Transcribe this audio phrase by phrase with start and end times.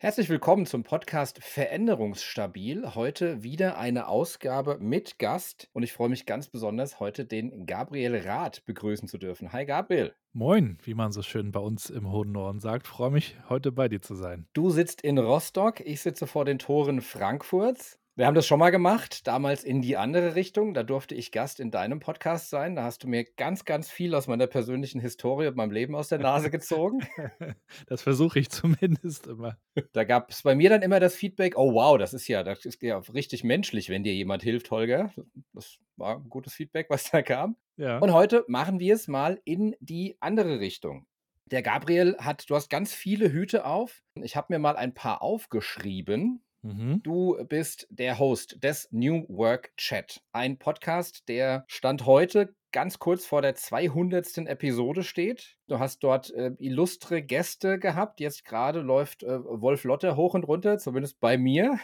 [0.00, 2.94] Herzlich willkommen zum Podcast Veränderungsstabil.
[2.94, 8.14] Heute wieder eine Ausgabe mit Gast und ich freue mich ganz besonders, heute den Gabriel
[8.14, 9.52] Rath begrüßen zu dürfen.
[9.52, 10.14] Hi Gabriel.
[10.32, 12.86] Moin, wie man so schön bei uns im hohen Norden sagt.
[12.86, 14.46] Freue mich, heute bei dir zu sein.
[14.52, 17.97] Du sitzt in Rostock, ich sitze vor den Toren Frankfurts.
[18.18, 20.74] Wir haben das schon mal gemacht, damals in die andere Richtung.
[20.74, 22.74] Da durfte ich Gast in deinem Podcast sein.
[22.74, 26.08] Da hast du mir ganz, ganz viel aus meiner persönlichen Historie und meinem Leben aus
[26.08, 27.06] der Nase gezogen.
[27.86, 29.56] Das versuche ich zumindest immer.
[29.92, 32.64] Da gab es bei mir dann immer das Feedback: „Oh wow, das ist ja das
[32.64, 35.12] ist ja richtig menschlich, wenn dir jemand hilft, Holger.“
[35.52, 37.54] Das war 'n gutes Feedback, was da kam.
[37.76, 37.98] Ja.
[37.98, 41.06] Und heute machen wir es mal in die andere Richtung.
[41.46, 44.02] Der Gabriel hat du hast ganz viele Hüte auf.
[44.16, 46.42] Ich habe mir mal ein paar aufgeschrieben.
[46.62, 47.02] Mhm.
[47.02, 53.24] Du bist der Host des New Work Chat, ein Podcast, der Stand heute ganz kurz
[53.24, 54.46] vor der 200.
[54.48, 55.56] Episode steht.
[55.68, 58.20] Du hast dort, äh, illustre Gäste gehabt.
[58.20, 61.78] Jetzt gerade läuft, äh, Wolf Lotte hoch und runter, zumindest bei mir.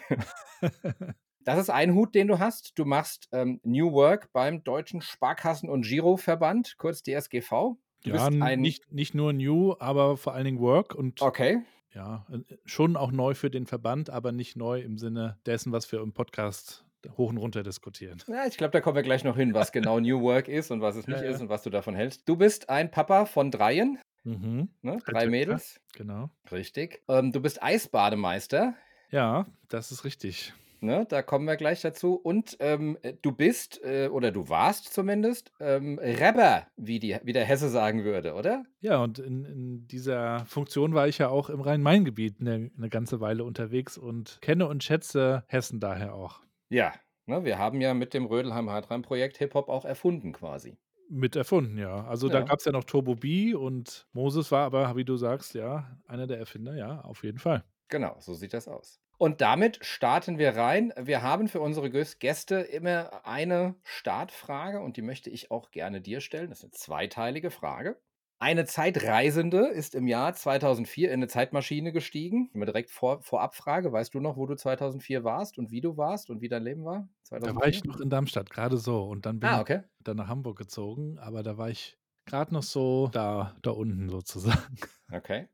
[1.46, 2.72] Das ist ein Hut, den du hast.
[2.78, 7.76] Du machst, ähm, New Work beim Deutschen Sparkassen und Giroverband, kurz DSGV.
[8.02, 11.58] Du Ja, bist ein nicht nicht nur New, aber vor allen Dingen Work und Okay.
[11.94, 15.90] Ja, äh, schon auch neu für den Verband, aber nicht neu im Sinne dessen, was
[15.92, 16.84] wir im Podcast
[17.18, 18.22] hoch und runter diskutieren.
[18.28, 20.80] Ja, ich glaube, da kommen wir gleich noch hin, was genau New Work ist und
[20.80, 21.28] was es nicht ja.
[21.28, 22.28] ist und was du davon hältst.
[22.28, 24.70] Du bist ein Papa von Dreien, Mhm.
[24.80, 24.92] ne?
[24.92, 25.80] 3 3 Töchter, Mädels.
[25.94, 26.30] genau.
[26.50, 27.02] Richtig.
[27.08, 28.74] Ähm, du bist Eisbademeister,
[29.10, 30.54] Ja, das ist richtig.
[30.84, 31.06] Ne?
[31.08, 32.14] Da kommen wir gleich dazu.
[32.16, 37.32] Und, ähm, äh, du bist, äh, oder du warst zumindest, ähm, Rapper, wie die wie
[37.32, 38.64] der Hesse sagen würde, oder?
[38.82, 43.20] Ja, und in in dieser Funktion war ich ja auch im Rhein-Main-Gebiet 'ne 'ne ganze
[43.20, 46.44] Weile unterwegs und kenne und schätze Hessen daher auch.
[46.70, 46.92] Ja,
[47.26, 47.44] ne?
[47.44, 50.76] Wir haben ja mit dem Rödelheim-Hartreim-Projekt Hip-Hop auch erfunden quasi.
[51.10, 52.04] Mit erfunden, ja.
[52.06, 52.42] Also, da Ja.
[52.42, 56.38] gab's ja noch Turbo B und Moses war aber, wie du sagst, ja, einer der
[56.38, 57.64] Erfinder, ja, auf jeden Fall.
[57.90, 58.98] Genau, so sieht das aus.
[59.20, 60.92] Und damit starten wir rein.
[61.00, 66.20] Wir haben für unsere Gäste immer eine Startfrage und die möchte ich auch gerne dir
[66.20, 66.50] stellen.
[66.50, 68.00] Das ist 'ne zweiteilige Frage.
[68.40, 72.50] Eine Zeitreisende ist im Jahr 2004 in 'ne Zeitmaschine gestiegen.
[72.52, 76.30] Mal direkt vor Vorabfrage: Weißt du noch, wo du 2004 warst und wie du warst
[76.30, 77.08] und wie dein Leben war
[77.42, 77.68] Da war 2004?
[77.68, 79.04] ich noch in Darmstadt, grade so.
[79.04, 79.84] Und dann bin Ah, ich okay.
[79.98, 84.76] dann nach Hamburg gezogen, aber da war ich grad noch so da da unten sozusagen.
[85.12, 85.48] Okay.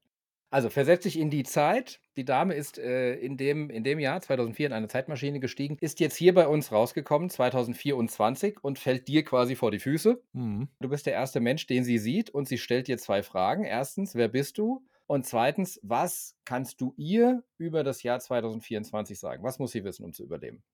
[0.53, 2.00] Also, versetz dich in die Zeit.
[2.16, 6.00] Die Dame ist, äh, in dem in dem Jahr 2004 in eine Zeitmaschine gestiegen, ist
[6.00, 10.21] jetzt hier bei uns rausgekommen, 2024 und fällt dir quasi vor die Füße.
[10.33, 10.69] Mhm.
[10.81, 13.65] Du bist der erste Mensch, den sie sieht und sie stellt dir 2 Fragen.
[13.65, 14.15] 1.
[14.16, 14.84] Wer bist du?
[15.06, 15.78] Und 2.
[15.83, 19.44] Was kannst du ihr über das Jahr 2024 sagen?
[19.44, 20.65] Was muss sie wissen, um zu überleben?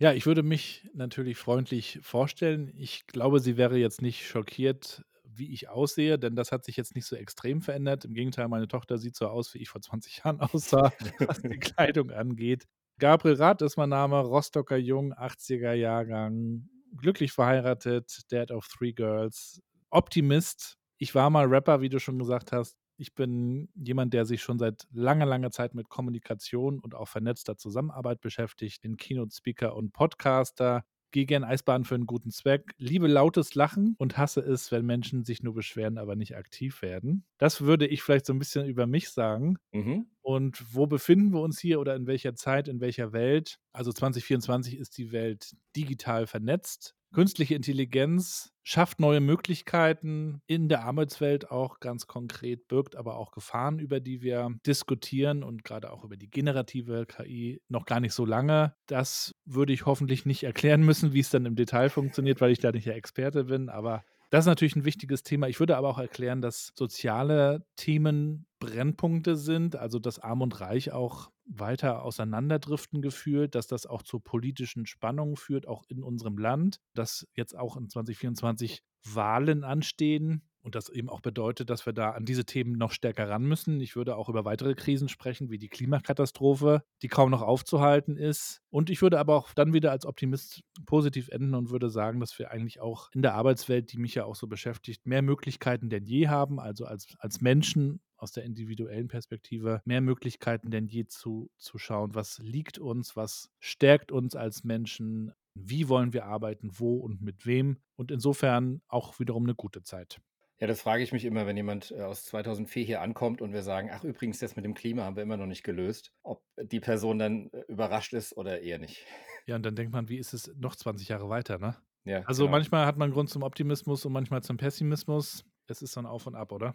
[0.00, 2.72] Ja, ich würde mich natürlich freundlich vorstellen.
[2.76, 5.04] Ich glaube, sie wäre jetzt nicht schockiert,
[5.36, 8.04] wie ich aussehe, denn das hat sich jetzt nicht so extrem verändert.
[8.04, 11.48] Im Gegenteil, meine Tochter sieht so aus, wie ich vor 20 Jahren aussah, was die
[11.60, 12.64] Kleidung angeht.
[12.98, 19.60] Gabriel Rath ist mein Name, Rostocker Jung, 80er Jahrgang, glücklich verheiratet, Dad of 3 Girls,
[19.90, 20.78] Optimist.
[20.98, 22.76] Ich war mal Rapper, wie du schon gesagt hast.
[22.96, 27.56] Ich bin jemand, der sich schon seit langer, langer Zeit mit Kommunikation und auch vernetzter
[27.56, 28.82] Zusammenarbeit beschäftigt.
[28.82, 30.84] Bin Keynote-Speaker und Podcaster,
[31.14, 35.24] gehe gern Eisbaden für 'n guten Zweck, liebe lautes Lachen und hasse es, wenn Menschen
[35.24, 37.24] sich nur beschweren, aber nicht aktiv werden.
[37.40, 39.56] Das würde ich vielleicht so 'n bisschen über mich sagen.
[39.72, 40.06] Mhm.
[40.22, 43.58] Und wo befinden wir uns hier oder in welcher Zeit, in welcher Welt?
[43.72, 46.94] Also, 2024 ist die Welt digital vernetzt.
[47.14, 53.78] Künstliche Intelligenz schafft neue Möglichkeiten in der Arbeitswelt auch ganz konkret, birgt aber auch Gefahren,
[53.78, 58.24] über die wir diskutieren und grade auch über die generative KI noch gar nicht so
[58.24, 58.74] lange.
[58.86, 62.72] Das würde ich hoffentlich nicht erklären müssen, wie's dann im Detail funktioniert, weil ich da
[62.72, 65.48] nicht der Experte bin, aber das ist natürlich 'n wichtiges Thema.
[65.48, 70.90] Ich würde aber auch erklären, dass soziale Themen Brennpunkte sind, also, dass Arm und Reich
[70.92, 76.80] auch weiter auseinanderdriften gefühlt, dass das auch zu politischen Spannungen führt, auch in unserem Land,
[76.94, 82.12] dass jetzt auch in 2024 Wahlen anstehen und das eben auch bedeutet, dass wir da
[82.12, 83.80] an diese Themen noch stärker ran müssen.
[83.80, 88.62] Ich würde auch über weitere Krisen sprechen, wie die Klimakatastrophe, die kaum noch aufzuhalten ist.
[88.70, 92.38] Und ich würde aber auch dann wieder als Optimist positiv enden und würde sagen, dass
[92.38, 96.06] wir eigentlich auch in der Arbeitswelt, die mich ja auch so beschäftigt, mehr Möglichkeiten denn
[96.06, 101.50] je haben, also, als als Menschen aus der individuellen Perspektive mehr Möglichkeiten denn je zu
[101.58, 106.96] zu schauen, was liegt uns, was stärkt uns als Menschen, wie wollen wir arbeiten, wo
[106.98, 110.20] und mit wem und insofern auch wiederum 'ne gute Zeit.
[110.60, 113.62] Ja, das frage ich mich immer, wenn jemand, äh, aus 2004 hier ankommt und wir
[113.62, 116.78] sagen: „Ach übrigens, das mit dem Klima haben wir immer noch nicht gelöst“, ob die
[116.80, 119.04] Person dann, äh, überrascht ist oder eher nicht.
[119.48, 121.76] Ja, und dann denkt man: „Wie ist es noch 20 Jahre weiter“, ne?
[122.06, 122.48] Ja, Also, genau.
[122.48, 125.44] manchmal hat man Grund zum Optimismus und manchmal zum Pessimismus.
[125.66, 126.74] Es ist so 'n Auf und Ab, oder?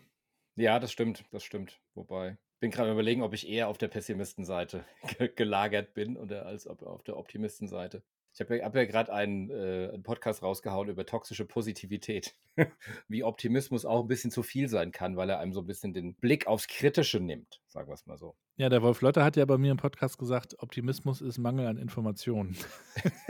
[0.60, 1.80] Ja, das stimmt, das stimmt.
[1.96, 4.84] Wobei bin gerade überlegen, ob ich eher auf der Pessimistenseite
[5.38, 8.04] gelagert bin oder als auf der Optimistenseite.
[8.34, 12.36] Ich habe ja, hab ja gerade einen, äh, einen, Podcast rausgehauen über toxische Positivität.
[13.08, 15.94] Wie Optimismus auch ein bisschen zu viel sein kann, weil er einem so ein bisschen
[15.94, 18.36] den Blick aufs Kritische nimmt, sagen wir es mal so.
[18.58, 21.78] Ja, der Wolf Lotte hat ja bei mir im Podcast gesagt, Optimismus ist Mangel an
[21.78, 22.58] Informationen.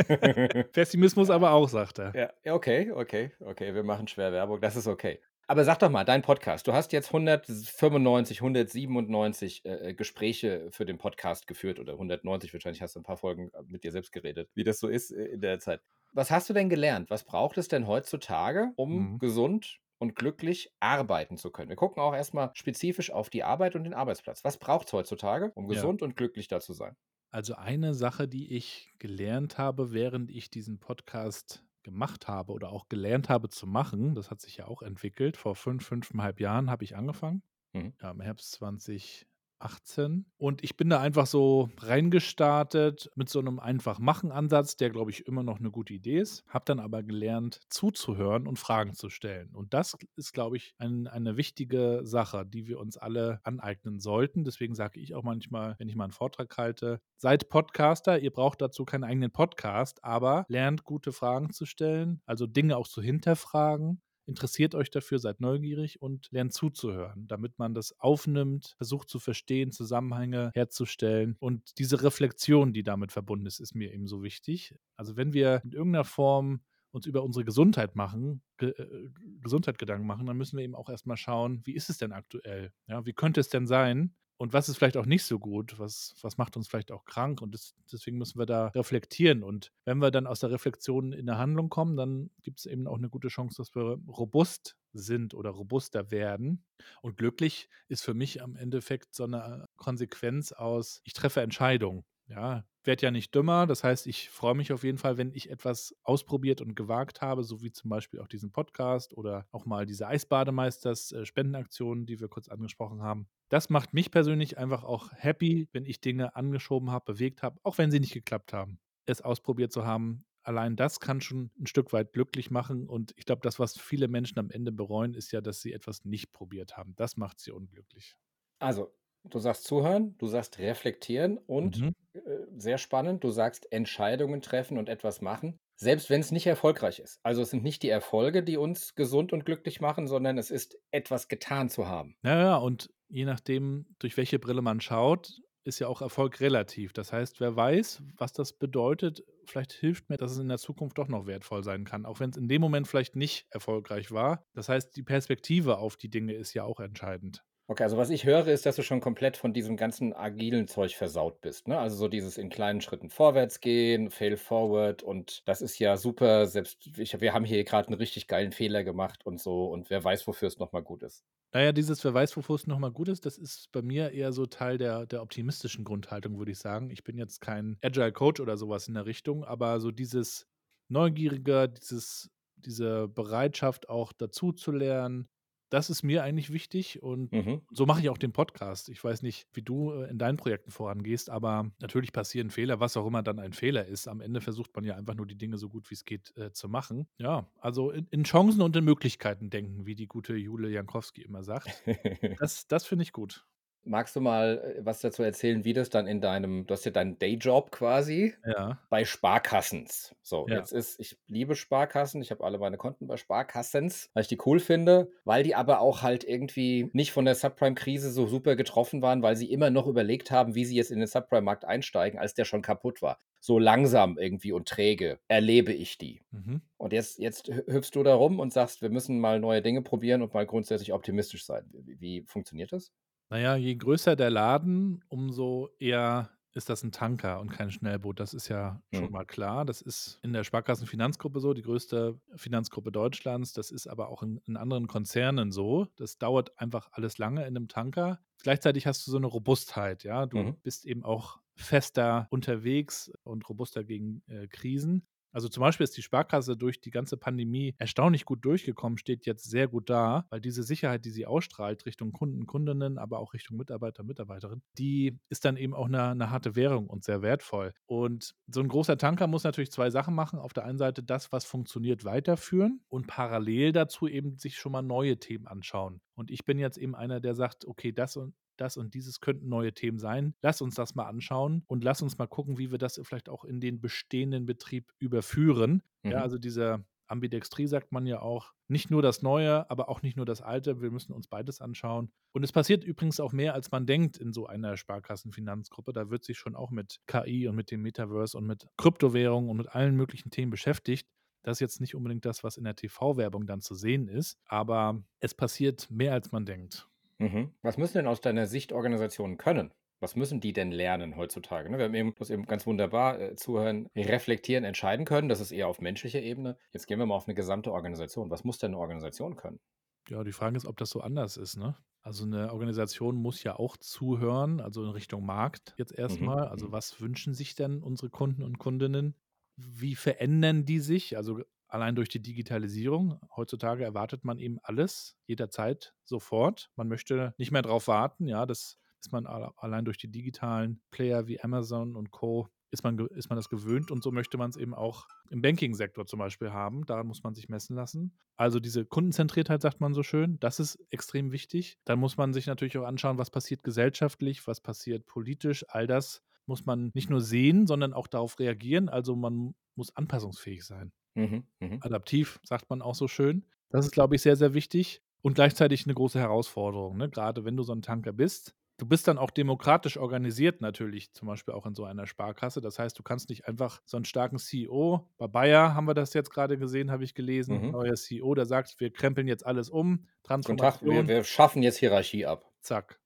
[0.74, 2.34] Pessimismus aber auch, sagt er.
[2.44, 3.76] Ja, okay, okay, okay.
[3.76, 5.20] Wir machen schwer Werbung, das ist okay.
[5.50, 6.68] Aber sag doch mal, dein Podcast.
[6.68, 12.84] Du hast jetzt 195, 197 äh, äh, Gespräche für den Podcast geführt oder 190 wahrscheinlich
[12.84, 15.26] hast du ein paar Folgen äh, mit dir selbst geredet, wie das so ist äh,
[15.26, 15.82] in der Zeit.
[16.12, 17.10] Was hast du denn gelernt?
[17.10, 19.18] Was braucht es denn heutzutage, um mhm.
[19.18, 21.70] gesund und glücklich arbeiten zu können?
[21.70, 24.44] Wir gucken auch erstmal spezifisch auf die Arbeit und den Arbeitsplatz.
[24.44, 26.06] Was braucht es heutzutage, um gesund ja.
[26.06, 26.96] und glücklich da zu sein?
[27.32, 32.90] Also eine Sache, die ich gelernt habe, während ich diesen Podcast gemacht habe oder auch
[32.90, 35.38] gelernt habe zu machen, das hat sich ja auch entwickelt.
[35.38, 37.44] Vor fünf, fünfeinhalb Jahren habe ich angefangen.
[37.74, 37.94] Mhm.
[38.02, 39.28] Ja, im Herbst 20,
[39.60, 40.26] 18.
[40.38, 45.44] Und ich bin da einfach so reingestartet mit so einem Einfach-Machen-Ansatz, der, glaube ich, immer
[45.44, 46.44] noch eine gute Idee ist.
[46.48, 49.54] Habe dann aber gelernt, zuzuhören und Fragen zu stellen.
[49.54, 54.44] Und das ist, glaube ich, ein, eine wichtige Sache, die wir uns alle aneignen sollten.
[54.44, 58.20] Deswegen sage ich auch manchmal, wenn ich mal einen Vortrag halte, seid Podcaster.
[58.20, 62.88] Ihr braucht dazu keinen eigenen Podcast, aber lernt gute Fragen zu stellen, also Dinge auch
[62.88, 69.10] zu hinterfragen interessiert euch dafür, seid neugierig und lernt zuzuhören, damit man das aufnimmt, versucht
[69.10, 71.36] zu verstehen, Zusammenhänge herzustellen.
[71.40, 74.76] Und diese Reflexion, die damit verbunden ist, ist mir eben so wichtig.
[74.96, 76.62] Also wenn wir in irgendeiner Form
[76.92, 79.10] uns über unsere Gesundheit machen, Ge äh,
[79.42, 82.72] Gesundheit Gedanken machen, dann müssen wir eben auch erstmal schauen, wie ist es denn aktuell?
[82.88, 84.16] Ja, wie könnte es denn sein?
[84.42, 87.42] Und was ist vielleicht auch nicht so gut, was, was macht uns vielleicht auch krank?
[87.42, 89.44] Und das, deswegen müssen wir da reflektieren.
[89.44, 92.88] Und wenn wir dann aus der Reflexion in eine Handlung kommen, dann gibt es eben
[92.88, 96.64] auch eine gute Chance, dass wir robust sind oder robuster werden.
[97.02, 102.06] Und glücklich ist für mich am Endeffekt so eine Konsequenz aus, ich treffe Entscheidungen.
[102.30, 103.66] Ja, werde ja nicht dümmer.
[103.66, 107.44] Das heißt, ich freue mich auf jeden Fall, wenn ich etwas ausprobiert und gewagt habe,
[107.44, 112.28] so wie zum Beispiel auch diesen Podcast oder auch mal diese Eisbademeisters äh, die wir
[112.28, 113.28] kurz angesprochen haben.
[113.50, 117.80] Das macht mich persönlich einfach auch happy, wenn ich Dinge angeschoben habe, bewegt habe, auch
[117.80, 118.80] wenn sie nicht geklappt haben.
[119.08, 122.88] Es ausprobiert zu haben, allein das kann schon ein Stück weit glücklich machen.
[122.88, 126.06] Und ich glaube, das, was viele Menschen am Ende bereuen, ist ja, dass sie etwas
[126.06, 126.94] nicht probiert haben.
[126.96, 128.16] Das macht sie unglücklich.
[128.60, 128.94] Also,
[129.24, 131.96] du sagst zuhören, du sagst reflektieren und mhm.
[132.14, 132.20] äh,
[132.56, 137.20] sehr spannend, du sagst Entscheidungen treffen und etwas machen, selbst wenn es nicht erfolgreich ist.
[137.24, 140.78] Also es sind nicht die Erfolge, die uns gesund und glücklich machen, sondern es ist
[140.92, 142.16] etwas getan zu haben.
[142.24, 146.94] Ja, ja, und je nachdem, durch welche Brille man schaut, ist ja auch Erfolg relativ.
[146.94, 150.98] Das heißt, wer weiß, was das bedeutet, vielleicht hilft mir, dass es in der Zukunft
[150.98, 154.46] doch noch wertvoll sein kann, auch wenn es in dem Moment vielleicht nicht erfolgreich war.
[154.54, 157.44] Das heißt, die Perspektive auf die Dinge ist ja auch entscheidend.
[157.72, 160.96] Okay, also was ich höre, ist, dass du schon komplett von diesem ganzen agilen Zeug
[160.96, 161.78] versaut bist, ne?
[161.78, 166.48] Also so dieses in kleinen Schritten vorwärts gehen, fail forward und das ist ja super,
[166.48, 170.04] selbst ich wir haben hier gerade einen richtig geilen Fehler gemacht und so und wer
[170.04, 171.24] weiß, wofür es noch mal gut ist.
[171.54, 174.34] Naja, dieses wer weiß, wofür es noch mal gut ist, das ist bei mir eher
[174.34, 176.90] so Teil der der optimistischen Grundhaltung, würde ich sagen.
[176.92, 180.46] Ich bin jetzt kein Agile Coach oder sowas in der Richtung, aber so dieses
[180.90, 185.28] Neugierige, dieses diese Bereitschaft auch dazu zu lernen,
[185.70, 187.62] das ist mir eigentlich wichtig und mhm.
[187.72, 188.90] so mache ich auch den Podcast.
[188.90, 192.98] Ich weiß nicht, wie du äh, in deinen Projekten vorangehst, aber natürlich passieren Fehler, was
[192.98, 194.08] auch immer dann ein Fehler ist.
[194.08, 196.52] Am Ende versucht man ja einfach nur die Dinge so gut wie es geht äh,
[196.52, 197.08] zu machen.
[197.18, 201.44] Ja, also in, in, Chancen und in Möglichkeiten denken, wie die gute Jule Jankowski immer
[201.44, 201.84] sagt.
[202.40, 203.46] das das finde ich gut.
[203.84, 206.92] Magst du mal äh, was dazu erzählen, wie das dann in deinem, du hast ja
[206.92, 208.80] deinen Dayjob quasi Ja.
[208.90, 210.16] bei Sparkassens.
[210.24, 210.56] So, Ja.
[210.56, 214.40] jetzt ist, ich liebe Sparkassen, ich habe alle meine Konten bei Sparkassens, weil ich die
[214.46, 219.02] cool finde, weil die aber auch halt irgendwie nicht von der Subprime-Krise so super getroffen
[219.02, 222.34] waren, weil sie immer noch überlegt haben, wie sie jetzt in den Subprime-Markt einsteigen, als
[222.34, 223.20] der schon kaputt war.
[223.40, 226.22] So langsam irgendwie und träge erlebe ich die.
[226.32, 226.62] Mhm.
[226.78, 230.22] Und jetzt, jetzt hüpfst du da rum und sagst, wir müssen mal neue Dinge probieren
[230.22, 231.70] und mal grundsätzlich optimistisch sein.
[231.74, 232.92] Wie, wie funktioniert das?
[233.32, 238.20] Naja, je größer der Laden, umso eher ist das ein Tanker und kein Schnellboot.
[238.20, 239.12] Das ist ja schon Mhm.
[239.12, 239.66] mal klar.
[239.66, 243.54] Das ist in der Sparkassenfinanzgruppe so, die größte Finanzgruppe Deutschlands.
[243.54, 245.86] Das ist aber auch in in anderen Konzernen so.
[245.96, 248.20] Das dauert einfach alles lange in einem Tanker.
[248.42, 250.26] Gleichzeitig hast du so eine Robustheit, ja.
[250.26, 250.56] Du Mhm.
[250.64, 255.06] bist eben auch fester unterwegs und robuster gegen, äh, Krisen.
[255.32, 259.50] Also zum Beispiel ist die Sparkasse durch die ganze Pandemie erstaunlich gut durchgekommen, steht jetzt
[259.50, 263.58] sehr gut da, weil diese Sicherheit, die sie ausstrahlt Richtung Kunden, Kundinnen, aber auch Richtung
[263.58, 267.74] Mitarbeiter, Mitarbeiterin, die ist dann eben auch eine, eine harte Währung und sehr wertvoll.
[267.86, 270.40] Und so ein großer Tanker muss natürlich zwei Sachen machen.
[270.40, 274.82] Auf der einen Seite das, was funktioniert, weiterführen und parallel dazu eben sich schon mal
[274.82, 276.02] neue Themen anschauen.
[276.16, 279.50] Und ich bin jetzt eben einer, der sagt, okay, das und das und dieses könnten
[279.50, 280.34] neue Themen sein.
[280.42, 283.46] Lass uns das mal anschauen und lass uns mal gucken, wie wir das vielleicht auch
[283.46, 285.84] in den bestehenden Betrieb überführen.
[286.04, 286.12] Mhm.
[286.12, 288.54] Ja, also dieser Ambidextrie sagt man ja auch.
[288.68, 290.82] Nicht nur das Neue, aber auch nicht nur das Alte.
[290.82, 292.12] Wir müssen uns beides anschauen.
[292.34, 295.92] Und es passiert übrigens auch mehr, als man denkt in so einer Sparkassenfinanzgruppe.
[295.92, 299.58] Da wird sich schon auch mit KI und mit dem Metaverse und mit Kryptowährungen und
[299.58, 301.08] mit allen möglichen Themen beschäftigt.
[301.42, 305.02] Das ist jetzt nicht unbedingt das, was in der TV-Werbung dann zu sehen ist, aber
[305.20, 306.88] es passiert mehr, als man denkt.
[307.20, 307.54] Mhm.
[307.62, 309.74] Was müssen denn aus deiner Sicht Organisationen können?
[310.00, 311.70] Was müssen die denn lernen heutzutage?
[311.70, 311.78] Ne?
[311.78, 315.28] Wir haben eben, das eben ganz wunderbar äh, zuhören, reflektieren, entscheiden können.
[315.28, 316.58] Das ist eher auf menschlicher Ebene.
[316.72, 318.32] Jetzt gehen wir mal auf eine gesamte Organisation.
[318.32, 319.60] Was muss denn eine Organisation können?
[320.08, 321.76] Ja, die Frage ist, ob das so anders ist, ne?
[322.02, 326.48] Also eine Organisation muss ja auch zuhören, also in Richtung Markt jetzt mhm, erstmal.
[326.48, 326.72] Also mhm.
[326.72, 329.16] was wünschen sich denn unsere Kunden und Kundinnen?
[329.58, 331.18] Wie verändern die sich?
[331.18, 333.20] Also allein durch die Digitalisierung.
[333.36, 336.72] Heutzutage erwartet man eben alles, jederzeit, sofort.
[336.76, 338.28] Man möchte nicht mehr darauf warten.
[338.28, 342.50] Ja, das ist man allein durch die digitalen Player wie Amazon und Co.
[342.72, 346.06] Ist man, ist man das gewöhnt und so möchte man es eben auch im Banking-Sektor
[346.06, 346.86] zum Beispiel haben.
[346.86, 348.16] Daran muss man sich messen lassen.
[348.36, 351.80] Also diese Kundenzentriertheit, sagt man so schön, das ist extrem wichtig.
[351.86, 355.66] Dann muss man sich natürlich auch anschauen, was passiert gesellschaftlich, was passiert politisch.
[355.70, 358.88] All das muss man nicht nur sehen, sondern auch darauf reagieren.
[358.88, 360.92] Also man muss anpassungsfähig sein.
[361.16, 361.78] Mhm, mh.
[361.82, 363.44] Adaptiv, sagt man auch so schön.
[363.70, 366.98] Das ist, glaube ich, sehr, sehr wichtig und gleichzeitig eine große Herausforderung.
[366.98, 367.10] Ne?
[367.10, 371.28] Gerade wenn du so ein Tanker bist, Du bist dann auch demokratisch organisiert natürlich, zum
[371.28, 372.62] Beispiel auch in so einer Sparkasse.
[372.62, 376.14] Das heißt, du kannst nicht einfach so einen starken CEO, bei Bayer haben wir das
[376.14, 377.72] jetzt gerade gesehen, habe ich gelesen, mhm.
[377.72, 380.96] neuer CEO, der sagt, wir krempeln jetzt alles um, Transformation.
[380.96, 382.50] Tag, wir, wir schaffen jetzt Hierarchie ab.
[382.62, 383.02] Zack.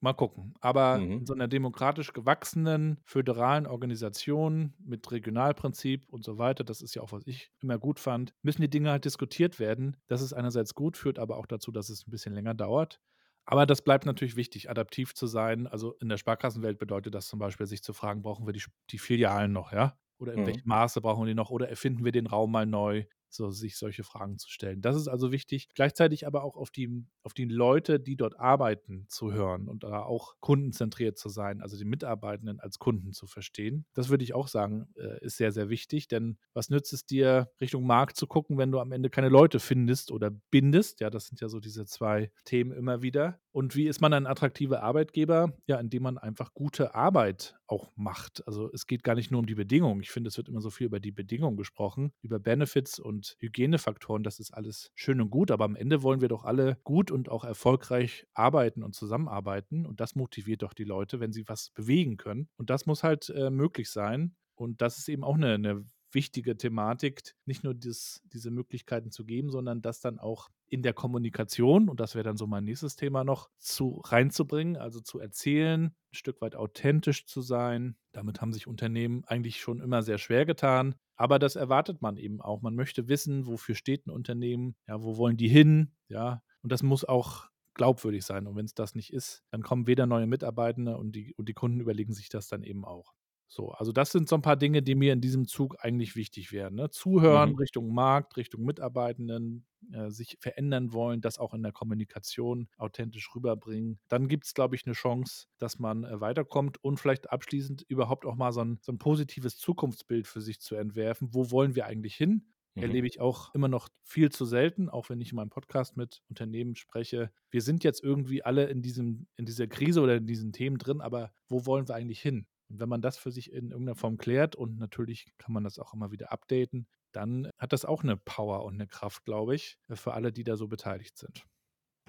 [0.00, 0.54] Mal gucken.
[0.60, 1.10] Aber mhm.
[1.10, 7.02] in so einer demokratisch gewachsenen, föderalen Organisation mit Regionalprinzip und so weiter, das ist ja
[7.02, 9.96] auch, was ich immer gut fand, müssen die Dinge halt diskutiert werden.
[10.06, 13.00] Das ist einerseits gut, führt aber auch dazu, dass es ein bisschen länger dauert.
[13.44, 15.66] Aber das bleibt natürlich wichtig, adaptiv zu sein.
[15.66, 18.98] Also in der Sparkassenwelt bedeutet das zum Beispiel, sich zu fragen, brauchen wir die, die
[18.98, 19.98] Filialen noch, ja?
[20.18, 20.46] Oder in mhm.
[20.46, 21.50] welchem Maße brauchen wir die noch?
[21.50, 23.04] Oder erfinden wir den Raum mal neu?
[23.30, 24.80] So sich solche Fragen zu stellen.
[24.80, 25.68] Das ist also wichtig.
[25.74, 30.02] Gleichzeitig aber auch auf die, auf die Leute, die dort arbeiten, zu hören und da
[30.02, 33.86] auch kundenzentriert zu sein, also die Mitarbeitenden als Kunden zu verstehen.
[33.94, 37.50] Das würde ich auch sagen, äh, ist sehr, sehr wichtig, denn was nützt es dir,
[37.60, 41.00] Richtung Markt zu gucken, wenn du am Ende keine Leute findest oder bindest?
[41.00, 43.40] Ja, das sind ja so diese zwei Themen immer wieder.
[43.58, 45.52] Und wie ist man ein attraktiver Arbeitgeber?
[45.66, 48.46] Ja, indem man einfach gute Arbeit auch macht.
[48.46, 50.00] Also es geht gar nicht nur um die Bedingungen.
[50.00, 54.22] Ich finde, es wird immer so viel über die Bedingungen gesprochen, über Benefits und Hygienefaktoren.
[54.22, 57.30] Das ist alles schön und gut, aber am Ende wollen wir doch alle gut und
[57.30, 59.86] auch erfolgreich arbeiten und zusammenarbeiten.
[59.86, 62.48] Und das motiviert doch die Leute, wenn sie was bewegen können.
[62.58, 64.36] Und das muss halt äh, möglich sein.
[64.54, 69.24] Und das ist eben auch eine, eine wichtige Thematik, nicht nur das, diese Möglichkeiten zu
[69.24, 72.96] geben, sondern das dann auch in der Kommunikation, und das wäre dann so mein nächstes
[72.96, 77.96] Thema noch, zu reinzubringen, also zu erzählen, ein Stück weit authentisch zu sein.
[78.12, 80.94] Damit haben sich Unternehmen eigentlich schon immer sehr schwer getan.
[81.16, 82.62] Aber das erwartet man eben auch.
[82.62, 86.42] Man möchte wissen, wofür steht ein Unternehmen, ja, wo wollen die hin, ja.
[86.62, 88.46] Und das muss auch glaubwürdig sein.
[88.46, 91.54] Und wenn es das nicht ist, dann kommen weder neue Mitarbeitende und die, und die
[91.54, 93.14] Kunden überlegen sich das dann eben auch.
[93.48, 96.52] So, also das sind so ein paar Dinge, die mir in diesem Zug eigentlich wichtig
[96.52, 96.74] wären.
[96.74, 96.90] Ne?
[96.90, 97.56] Zuhören mhm.
[97.56, 103.98] Richtung Markt, Richtung Mitarbeitenden, äh, sich verändern wollen, das auch in der Kommunikation authentisch rüberbringen.
[104.08, 108.26] Dann gibt es, glaube ich, eine Chance, dass man äh, weiterkommt und vielleicht abschließend überhaupt
[108.26, 111.28] auch mal so ein, so ein positives Zukunftsbild für sich zu entwerfen.
[111.32, 112.52] Wo wollen wir eigentlich hin?
[112.74, 112.82] Mhm.
[112.82, 116.22] Erlebe ich auch immer noch viel zu selten, auch wenn ich in meinem Podcast mit
[116.28, 117.32] Unternehmen spreche.
[117.50, 121.00] Wir sind jetzt irgendwie alle in, diesem, in dieser Krise oder in diesen Themen drin,
[121.00, 122.46] aber wo wollen wir eigentlich hin?
[122.68, 125.78] Und wenn man das für sich in irgendeiner Form klärt und natürlich kann man das
[125.78, 129.78] auch immer wieder updaten, dann hat das auch eine Power und eine Kraft, glaube ich,
[129.90, 131.44] für alle, die da so beteiligt sind.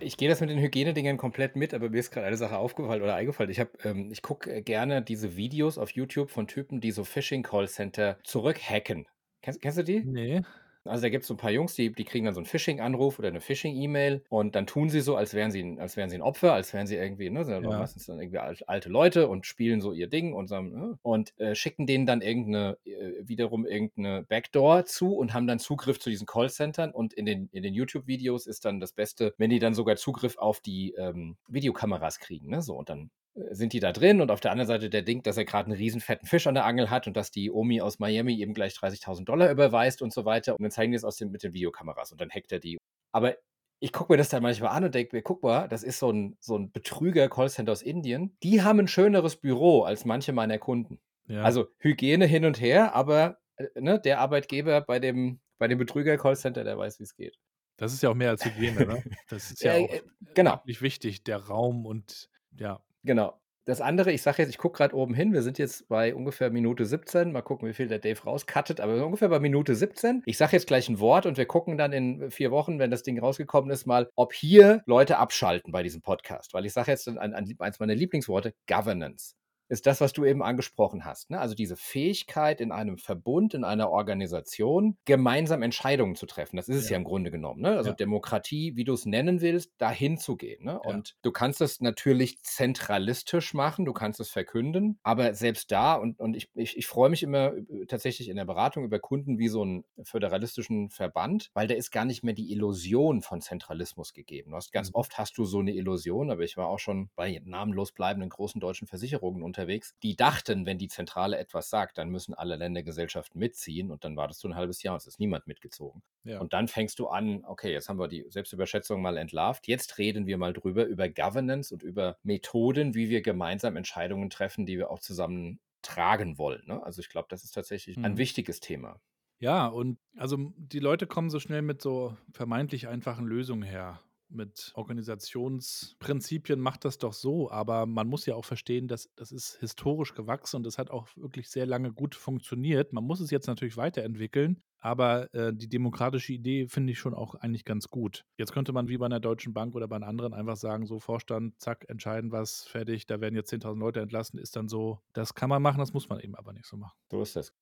[0.01, 3.01] Ich gehe das mit den Hygienedingern komplett mit, aber mir ist gerade eine Sache aufgefallen
[3.01, 3.51] oder eingefallen.
[3.51, 8.17] Ich, ähm, ich gucke äh, gerne diese Videos auf YouTube von Typen, die so Phishing-Callcenter
[8.23, 9.07] zurückhacken.
[9.41, 10.03] Kennst, kennst du die?
[10.05, 10.41] Nee.
[10.85, 13.19] Also da gibt es so ein paar Jungs, die, die kriegen dann so einen Phishing-Anruf
[13.19, 16.21] oder eine Phishing-E-Mail und dann tun sie so, als wären sie, als wären sie ein
[16.21, 17.79] Opfer, als wären sie irgendwie, ne, sind ja.
[17.79, 21.55] meistens dann irgendwie alte Leute und spielen so ihr Ding und, so, ne, und äh,
[21.55, 26.25] schicken denen dann irgendeine, äh, wiederum irgendeine Backdoor zu und haben dann Zugriff zu diesen
[26.25, 29.95] Callcentern und in den, in den YouTube-Videos ist dann das Beste, wenn die dann sogar
[29.97, 34.31] Zugriff auf die ähm, Videokameras kriegen, ne, so und dann sind die da drin und
[34.31, 36.65] auf der anderen Seite der denkt, dass er gerade einen riesen fetten Fisch an der
[36.65, 40.25] Angel hat und dass die Omi aus Miami eben gleich 30.000 Dollar überweist und so
[40.25, 40.53] weiter.
[40.53, 42.77] Und dann zeigen die es aus den, mit den Videokameras und dann hackt er die.
[43.11, 43.35] Aber
[43.79, 46.11] ich gucke mir das dann manchmal an und denke mir, guck mal, das ist so
[46.11, 48.35] ein, so ein Betrüger-Callcenter aus Indien.
[48.43, 50.99] Die haben ein schöneres Büro als manche meiner Kunden.
[51.27, 51.43] Ja.
[51.43, 56.63] Also Hygiene hin und her, aber äh, ne, der Arbeitgeber bei dem, bei dem Betrüger-Callcenter,
[56.63, 57.37] der weiß, wie es geht.
[57.77, 59.03] Das ist ja auch mehr als Hygiene, ne?
[59.29, 60.01] Das ist ja, ja auch äh,
[60.33, 60.53] genau.
[60.55, 62.83] wirklich wichtig, der Raum und Ja.
[63.03, 63.39] Genau.
[63.65, 66.49] Das andere, ich sage jetzt, ich gucke gerade oben hin, wir sind jetzt bei ungefähr
[66.49, 67.31] Minute 17.
[67.31, 70.23] Mal gucken, wie viel der Dave rauscuttet, aber ungefähr bei Minute 17.
[70.25, 73.03] Ich sage jetzt gleich ein Wort und wir gucken dann in vier Wochen, wenn das
[73.03, 76.53] Ding rausgekommen ist, mal, ob hier Leute abschalten bei diesem Podcast.
[76.55, 79.35] Weil ich sage jetzt an, an, eins meiner Lieblingsworte, Governance
[79.69, 81.29] ist das, was du eben angesprochen hast.
[81.29, 81.39] Ne?
[81.39, 86.57] Also diese Fähigkeit in einem Verbund, in einer Organisation, gemeinsam Entscheidungen zu treffen.
[86.57, 87.61] Das ist es ja, ja im Grunde genommen.
[87.61, 87.77] Ne?
[87.77, 87.95] Also ja.
[87.95, 90.65] Demokratie, wie du es nennen willst, dahin zu gehen.
[90.65, 90.79] Ne?
[90.79, 96.19] Und du kannst es natürlich zentralistisch machen, du kannst es verkünden, aber selbst da, und,
[96.19, 97.53] und ich, ich, ich freue mich immer
[97.87, 102.05] tatsächlich in der Beratung über Kunden wie so einen föderalistischen Verband, weil da ist gar
[102.05, 104.51] nicht mehr die Illusion von Zentralismus gegeben.
[104.51, 104.95] Du hast, ganz mhm.
[104.95, 108.59] oft hast du so eine Illusion, aber ich war auch schon bei namenlos bleibenden großen
[108.59, 113.39] deutschen Versicherungen unter unterwegs, die dachten, wenn die Zentrale etwas sagt, dann müssen alle Ländergesellschaften
[113.39, 116.01] mitziehen und dann wartest du ein halbes Jahr und es ist niemand mitgezogen.
[116.23, 116.39] Ja.
[116.39, 120.25] Und dann fängst du an, okay, jetzt haben wir die Selbstüberschätzung mal entlarvt, jetzt reden
[120.25, 124.89] wir mal drüber, über Governance und über Methoden, wie wir gemeinsam Entscheidungen treffen, die wir
[124.89, 126.63] auch zusammen tragen wollen.
[126.65, 126.81] Ne?
[126.83, 128.05] Also ich glaube, das ist tatsächlich mhm.
[128.05, 129.01] ein wichtiges Thema.
[129.41, 134.71] Ja, und also die Leute kommen so schnell mit so vermeintlich einfachen Lösungen her mit
[134.75, 140.13] Organisationsprinzipien macht das doch so, aber man muss ja auch verstehen, dass das ist historisch
[140.13, 142.93] gewachsen und das hat auch wirklich sehr lange gut funktioniert.
[142.93, 147.35] Man muss es jetzt natürlich weiterentwickeln, aber äh, die demokratische Idee finde ich schon auch
[147.35, 148.25] eigentlich ganz gut.
[148.37, 150.99] Jetzt könnte man wie bei einer Deutschen Bank oder bei einer anderen einfach sagen, so
[150.99, 155.35] Vorstand, zack, entscheiden was, fertig, da werden jetzt 10.000 Leute entlassen, ist dann so, das
[155.35, 156.97] kann man machen, das muss man eben aber nicht so machen.
[157.09, 157.53] So ist das.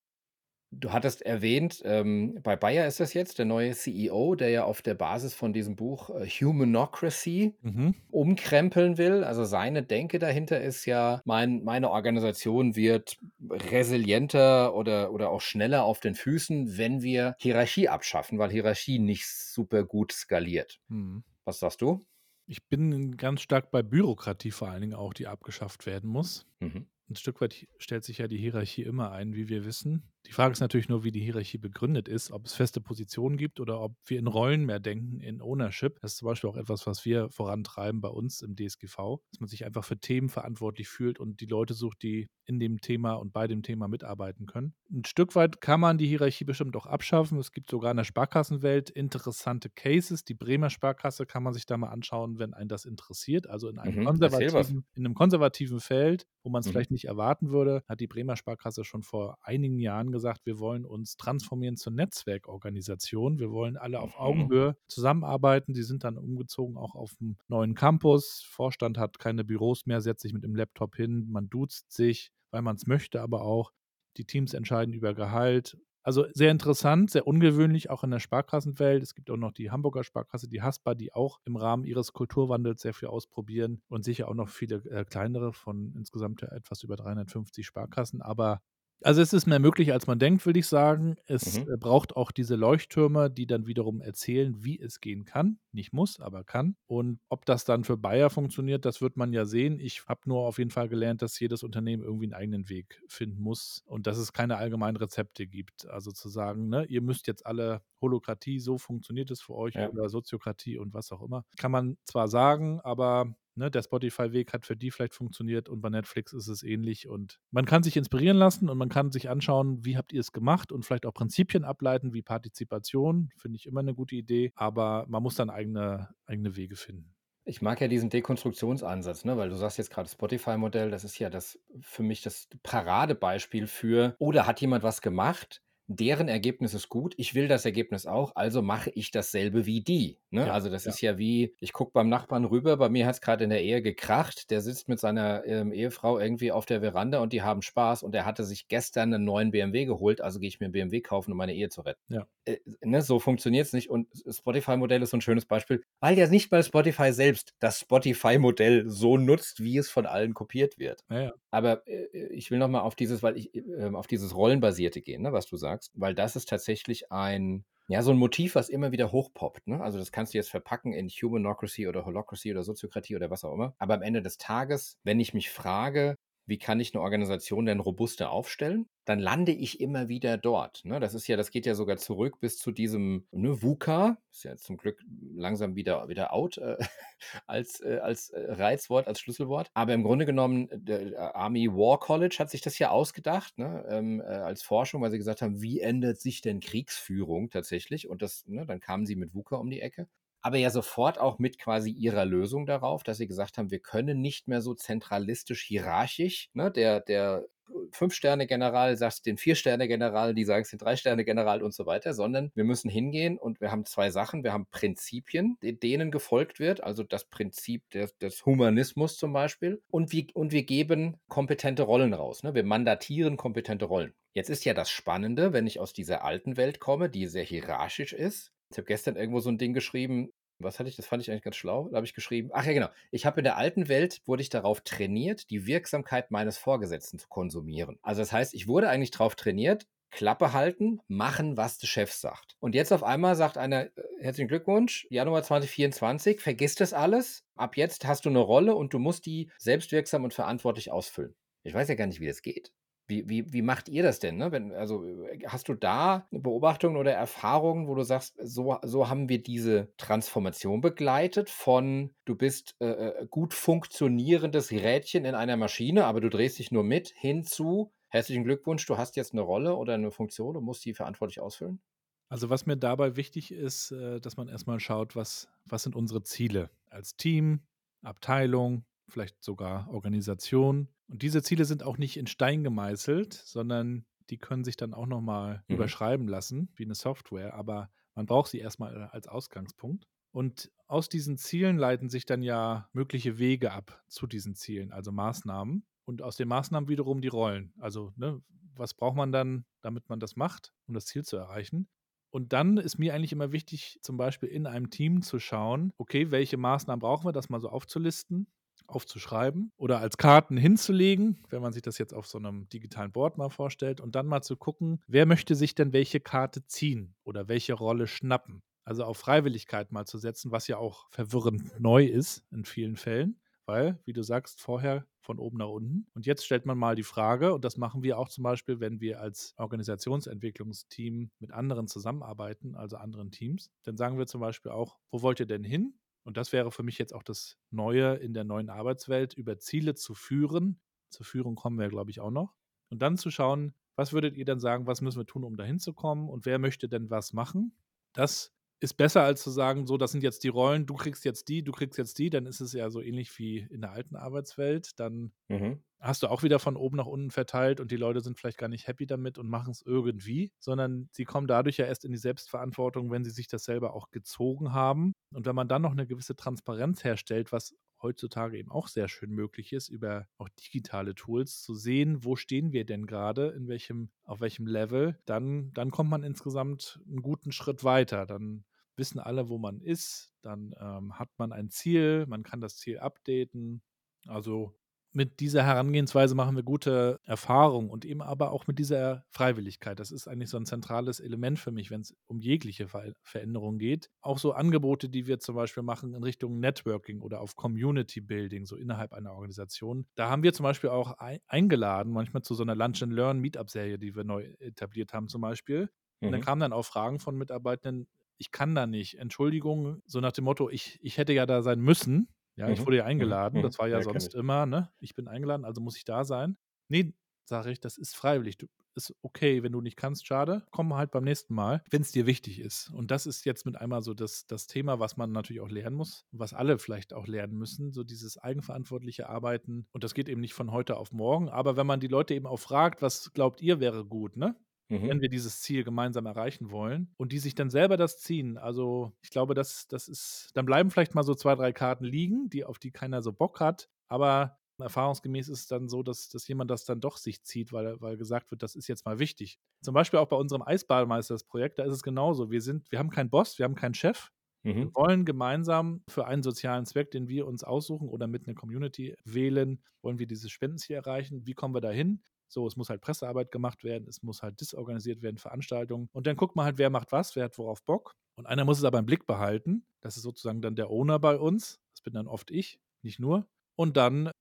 [0.69, 4.81] Du hattest erwähnt, ähm, bei Bayer ist das jetzt der neue CEO, der ja auf
[4.81, 7.95] der Basis von diesem Buch äh, Humanocracy Mhm.
[8.12, 9.24] umkrempeln will.
[9.24, 13.17] Also seine Denke dahinter ist ja, mein, meine Organisation wird
[13.50, 19.27] resilienter oder, oder auch schneller auf den Füßen, wenn wir Hierarchie abschaffen, weil Hierarchie nicht
[19.27, 20.79] super gut skaliert.
[20.89, 21.24] Mhm.
[21.45, 22.05] Was sagst du?
[22.45, 26.45] Ich bin ganz stark bei Bürokratie vor allen Dingen auch, die abgeschafft werden muss.
[26.59, 26.88] Mhm.
[27.09, 30.03] Ein Stück weit stellt sich ja die Hierarchie immer ein, wie wir wissen.
[30.27, 33.62] Die Frage ist natürlich nur, wie die Hierarchie begründet ist, ob es feste Positionen gibt
[33.62, 35.99] oder ob wir in Rollen mehr denken, in Ownership.
[36.02, 39.47] Das ist zum Beispiel auch etwas, was wir vorantreiben bei uns im DSGV, dass man
[39.47, 43.32] sich einfach für Themen verantwortlich fühlt und die Leute sucht, die in dem Thema und
[43.32, 44.73] bei dem Thema mitarbeiten können.
[44.91, 47.38] Ein Stück weit kann man die Hierarchie bestimmt auch abschaffen.
[47.39, 50.25] Es gibt sogar in der Sparkassenwelt interessante Cases.
[50.25, 53.47] Die Bremer Sparkasse kann man sich da mal anschauen, wenn einen das interessiert.
[53.47, 56.71] Also in einem, mhm, konservativen, in einem konservativen Feld, wo man es mhm.
[56.71, 60.86] vielleicht nicht erwarten würde, hat die Bremer Sparkasse schon vor einigen Jahren gesagt, wir wollen
[60.86, 63.39] uns transformieren zur Netzwerkorganisation.
[63.39, 64.19] Wir wollen alle auf mhm.
[64.19, 65.73] Augenhöhe zusammenarbeiten.
[65.73, 68.43] Sie sind dann umgezogen auch auf einen neuen Campus.
[68.47, 72.62] Vorstand hat keine Büros mehr, setzt sich mit dem Laptop hin, man duzt sich, weil
[72.62, 73.71] man es möchte, aber auch
[74.17, 75.77] die Teams entscheiden über Gehalt.
[76.08, 79.03] Also sehr interessant, sehr ungewöhnlich, auch in der Sparkassenwelt.
[79.03, 82.82] Es gibt auch noch die Hamburger Sparkasse, die Haspa, die auch im Rahmen ihres Kulturwandels
[82.82, 87.65] sehr viel ausprobieren und sicher auch noch viele äh, kleinere von insgesamt etwas über 350
[87.65, 88.21] Sparkassen.
[88.21, 88.62] Aber
[89.03, 91.15] also es ist mehr möglich, als man denkt, würde ich sagen.
[91.27, 91.71] Es Mhm.
[91.73, 95.60] Äh, braucht auch diese Leuchttürme, die dann wiederum erzählen, wie es gehen kann.
[95.71, 96.75] Nicht muss, aber kann.
[96.88, 99.79] Und ob das dann für Bayer funktioniert, das wird man ja sehen.
[99.79, 103.41] Ich habe nur auf jeden Fall gelernt, dass jedes Unternehmen irgendwie einen eigenen Weg finden
[103.41, 105.88] muss und dass es keine allgemeinen Rezepte gibt.
[105.88, 109.89] Also zu sagen, ne, ihr müsst jetzt alle Holokratie, so funktioniert es für euch Ja.
[109.89, 111.45] oder Soziokratie und was auch immer.
[111.57, 115.89] Kann man zwar sagen, aber Ne, der Spotify-Weg hat für die vielleicht funktioniert und bei
[115.89, 117.08] Netflix ist es ähnlich.
[117.08, 120.32] Und man kann sich inspirieren lassen und man kann sich anschauen, wie habt ihr es
[120.32, 123.30] gemacht und vielleicht auch Prinzipien ableiten, wie Partizipation.
[123.36, 124.52] Finde ich immer eine gute Idee.
[124.56, 127.15] Aber man muss dann eigene, eigene Wege finden.
[127.46, 131.30] Ich mag ja diesen Dekonstruktionsansatz, ne, weil du sagst jetzt gerade Spotify-Modell, das ist ja
[131.30, 137.13] das für mich das Paradebeispiel für, oder hat jemand was gemacht, deren Ergebnis ist gut,
[137.17, 140.19] ich will das Ergebnis auch, also mache ich dasselbe wie die.
[140.32, 140.47] Ne?
[140.47, 140.91] Ja, also das ja.
[140.91, 143.63] ist ja wie, ich gucke beim Nachbarn rüber, bei mir hat es gerade in der
[143.63, 147.62] Ehe gekracht, der sitzt mit seiner ähm, Ehefrau irgendwie auf der Veranda und die haben
[147.62, 150.73] Spaß und er hatte sich gestern einen neuen BMW geholt, also gehe ich mir einen
[150.73, 152.02] BMW kaufen, um meine Ehe zu retten.
[152.10, 152.28] Ja.
[152.43, 156.28] Äh, ne, so funktioniert es nicht und Spotify-Modell ist so ein schönes Beispiel, weil ja
[156.28, 161.06] nicht bei Spotify selbst das Spotify-Modell so nutzt, wie es von allen kopiert wird.
[161.50, 165.32] Aber äh, ich will nochmal auf dieses, weil ich äh, auf dieses Rollenbasierte gehen, ne,
[165.32, 168.92] was du sagst sagst, weil das ist tatsächlich ein, ja, so ein Motiv, was immer
[168.92, 169.68] wieder hochpoppt.
[169.68, 169.82] Ne?
[169.82, 173.54] Also das kannst du jetzt verpacken in Humanocracy oder Holocracy oder Soziokratie oder was auch
[173.54, 173.76] immer.
[173.78, 177.81] Aber am Ende des Tages, wenn ich mich frage, wie kann ich eine Organisation denn
[177.81, 178.88] robuster aufstellen?
[179.03, 180.83] Dann lande ich immer wieder dort.
[180.86, 180.99] Ne?
[181.01, 184.55] Das ist ja, das geht ja sogar zurück bis zu diesem ne, VUCA, ist ja
[184.55, 185.03] zum Glück
[185.36, 186.77] langsam wieder, wieder out äh,
[187.47, 189.69] als, äh, als äh, Reizwort, als Schlüsselwort.
[189.73, 193.86] Aber im Grunde genommen, der äh, Army War College hat sich das ja ausgedacht, ne?
[193.89, 198.07] ähm, äh, als Forschung, weil sie gesagt haben, wie ändert sich denn Kriegsführung tatsächlich?
[198.10, 200.07] Und das, ne, dann kamen sie mit VUCA um die Ecke.
[200.41, 204.21] Aber ja sofort auch mit quasi ihrer Lösung darauf, dass sie gesagt haben, wir können
[204.21, 207.45] nicht mehr so zentralistisch hierarchisch, ne, der, der
[207.91, 212.89] Fünf-Sterne-General sagt den Vier-Sterne-General, die sagen es den Drei-Sterne-General und so weiter, sondern wir müssen
[212.89, 214.43] hingehen und wir haben zwei Sachen.
[214.43, 220.12] Wir haben Prinzipien, denen gefolgt wird, also das Prinzip des, des Humanismus zum Beispiel, und
[220.12, 222.43] wir, und wir geben kompetente Rollen raus.
[222.43, 222.54] Ne?
[222.54, 224.13] Wir mandatieren kompetente Rollen.
[224.34, 228.13] Jetzt ist ja das Spannende, wenn ich aus dieser alten Welt komme, die sehr hierarchisch
[228.13, 230.95] ist, ich habe gestern irgendwo so ein Ding geschrieben, was hatte ich?
[230.95, 231.88] Das fand ich eigentlich ganz schlau.
[231.89, 232.89] Da habe ich geschrieben, ach ja, genau.
[233.12, 237.27] Ich habe in der alten Welt, wurde ich darauf trainiert, die Wirksamkeit meines Vorgesetzten zu
[237.27, 237.99] konsumieren.
[238.01, 242.56] Also das heißt, ich wurde eigentlich darauf trainiert, Klappe halten, machen, was der Chef sagt.
[242.60, 247.43] Und jetzt auf einmal sagt einer, äh, herzlichen Glückwunsch, Januar 2024, vergiss das alles.
[247.56, 251.36] Ab jetzt hast du eine Rolle und du musst die selbstwirksam und verantwortlich ausfüllen.
[251.63, 252.71] Ich weiß ja gar nicht, wie das geht.
[253.08, 254.38] Wie, wie, wie macht ihr das denn?
[254.38, 254.52] Ne?
[254.52, 255.06] Wenn, also
[255.46, 260.82] hast du da Beobachtungen oder Erfahrungen, wo du sagst, so, so haben wir diese Transformation
[260.82, 266.60] begleitet von du bist äh, äh, gut funktionierendes Rädchen in einer Maschine, aber du drehst
[266.60, 270.56] dich nur mit, hin zu herzlichen Glückwunsch, du hast jetzt eine Rolle oder eine Funktion
[270.56, 271.82] und musst die verantwortlich ausfüllen?
[272.30, 276.24] Also was mir dabei wichtig ist, äh, dass man erstmal schaut, was, was sind unsere
[276.24, 277.62] Ziele als Team,
[278.02, 280.89] Abteilung, vielleicht sogar Organisation.
[281.08, 285.06] Und diese Ziele sind auch nicht in Stein gemeißelt, sondern die können sich dann auch
[285.06, 285.76] nochmal mhm.
[285.76, 290.08] überschreiben lassen, wie eine Software, aber man braucht sie erstmal äh, als Ausgangspunkt.
[290.32, 295.12] Und aus diesen Zielen leiten sich dann ja mögliche Wege ab zu diesen Zielen, also
[295.12, 295.86] Maßnahmen.
[296.06, 297.74] Und aus den Maßnahmen wiederum die Rollen.
[297.80, 298.41] Also, ne,
[298.76, 301.88] was braucht man dann, damit man das macht, um das Ziel zu erreichen?
[302.30, 306.32] Und dann ist mir eigentlich immer wichtig, zum Beispiel in einem Team zu schauen, okay,
[306.32, 308.48] welche Maßnahmen brauchen wir, das mal so aufzulisten
[308.88, 313.38] aufzuschreiben oder als Karten hinzulegen, wenn man sich das jetzt auf so einem digitalen Board
[313.38, 317.47] mal vorstellt, und dann mal zu gucken, wer möchte sich denn welche Karte ziehen oder
[317.47, 318.62] welche Rolle schnappen.
[318.84, 323.39] Also auf Freiwilligkeit mal zu setzen, was ja auch verwirrend neu ist in vielen Fällen,
[323.65, 326.08] weil, wie du sagst, vorher von oben nach unten.
[326.13, 329.02] Und jetzt stellt man mal die Frage, und das machen wir auch zum Beispiel, wenn
[329.02, 334.97] wir als Organisationsentwicklungsteam mit anderen zusammenarbeiten, also anderen Teams, dann sagen wir zum Beispiel auch,
[335.12, 335.93] wo wollt ihr denn hin?
[336.28, 339.96] Und das wäre für mich jetzt auch das Neue in der neuen Arbeitswelt, über Ziele
[339.96, 340.78] zu führen.
[341.08, 342.54] Zur Führung kommen wir, glaube ich, auch noch.
[342.90, 345.80] Und dann zu schauen, was würdet ihr denn sagen, was müssen wir tun, um dahin
[345.80, 347.72] zu kommen und wer möchte denn was machen?
[348.12, 351.48] Das ist besser als zu sagen, so, das sind jetzt die Rollen, du kriegst jetzt
[351.48, 354.16] die, du kriegst jetzt die, dann ist es ja so ähnlich wie in der alten
[354.16, 355.00] Arbeitswelt.
[355.00, 355.82] Dann mhm.
[356.00, 358.68] hast du auch wieder von oben nach unten verteilt und die Leute sind vielleicht gar
[358.68, 362.20] nicht happy damit und machen es irgendwie, sondern sie kommen dadurch ja erst in die
[362.20, 365.13] Selbstverantwortung, wenn sie sich das selber auch gezogen haben.
[365.34, 369.32] Und wenn man dann noch eine gewisse Transparenz herstellt, was heutzutage eben auch sehr schön
[369.32, 374.12] möglich ist, über auch digitale Tools zu sehen, wo stehen wir denn gerade, in welchem,
[374.24, 378.26] auf welchem Level, dann, dann kommt man insgesamt einen guten Schritt weiter.
[378.26, 378.66] Dann
[378.97, 382.99] wissen alle, wo man ist, dann ähm, hat man ein Ziel, man kann das Ziel
[382.99, 383.81] updaten.
[384.25, 384.73] Also
[385.17, 389.99] mit dieser Herangehensweise machen wir gute Erfahrungen und eben aber auch mit dieser Freiwilligkeit.
[389.99, 393.79] Das ist eigentlich so ein zentrales Element für mich, wenn es um jegliche Ver Veränderung
[393.79, 394.12] geht.
[394.21, 398.67] Auch so Angebote, die wir zum Beispiel machen in Richtung Networking oder auf Community Building,
[398.67, 400.05] so innerhalb einer Organisation.
[400.13, 401.15] Da haben wir zum Beispiel auch
[401.47, 405.41] eingeladen, manchmal zu so einer Lunch and Learn Meetup-Serie, die wir neu etabliert haben zum
[405.41, 405.89] Beispiel.
[406.19, 406.41] Und mhm.
[406.41, 408.07] kamen dann auch Fragen von Mitarbeitenden,
[408.38, 409.19] ich kann da nicht.
[409.19, 412.30] Entschuldigung, so nach dem Motto, ich, ich hätte ja da sein müssen.
[412.56, 412.86] Ja, ich mhm.
[412.88, 413.10] wurde ja mhm.
[413.10, 413.62] eingeladen.
[413.62, 414.91] Das war ja, ja sonst immer, ne?
[415.00, 416.58] Ich bin eingeladen, also muss ich da sein.
[416.88, 417.13] Nee,
[417.45, 418.58] sage ich, das ist freiwillig.
[418.58, 420.65] Du, ist okay, wenn du nicht kannst, schade.
[420.71, 422.89] Komm halt beim nächsten Mal, wenn es dir wichtig ist.
[422.89, 425.95] Und das ist jetzt mit einmal so das, das Thema, was man natürlich auch lernen
[425.95, 429.88] muss, was alle vielleicht auch lernen müssen, so dieses eigenverantwortliche Arbeiten.
[429.91, 431.47] Und das geht eben nicht von heute auf morgen.
[431.47, 434.56] Aber wenn man die Leute eben auch fragt, was glaubt ihr wäre gut, ne?
[434.89, 435.10] Mhm.
[435.10, 438.58] wenn wir dieses Ziel gemeinsam erreichen wollen und die sich dann selber das ziehen.
[438.58, 442.50] Also ich glaube, das, das ist, dann bleiben vielleicht mal so zwei, drei Karten liegen,
[442.50, 446.47] die, auf die keiner so Bock hat, aber erfahrungsgemäß ist es dann so, dass, dass
[446.47, 449.60] jemand das dann doch sich zieht, weil, weil gesagt wird, das ist jetzt mal wichtig.
[449.82, 452.52] Zum Beispiel auch bei unserem Eisbademeisters-Projekt, da ist es genauso.
[452.52, 454.30] Wir, sind, wir haben keinen Boss, wir haben keinen Chef.
[454.63, 454.76] Mhm.
[454.76, 459.15] Wir wollen gemeinsam für einen sozialen Zweck, den wir uns aussuchen oder mit einer Community
[459.23, 461.45] wählen, wollen wir dieses Spendenziel erreichen.
[461.45, 462.21] Wie kommen wir dahin?
[462.47, 466.10] So, es muss halt Pressearbeit gemacht werden, es muss halt disorganisiert werden, Veranstaltungen.
[466.13, 468.15] Und dann guckt man halt, wer macht was, wer hat worauf Bock.
[468.38, 469.86] Und einer muss es aber im Blick behalten.
[470.01, 471.79] Das ist sozusagen dann der Owner bei uns.
[471.93, 473.47] Das bin dann oft ich, nicht nur.
[473.75, 474.31] Und dann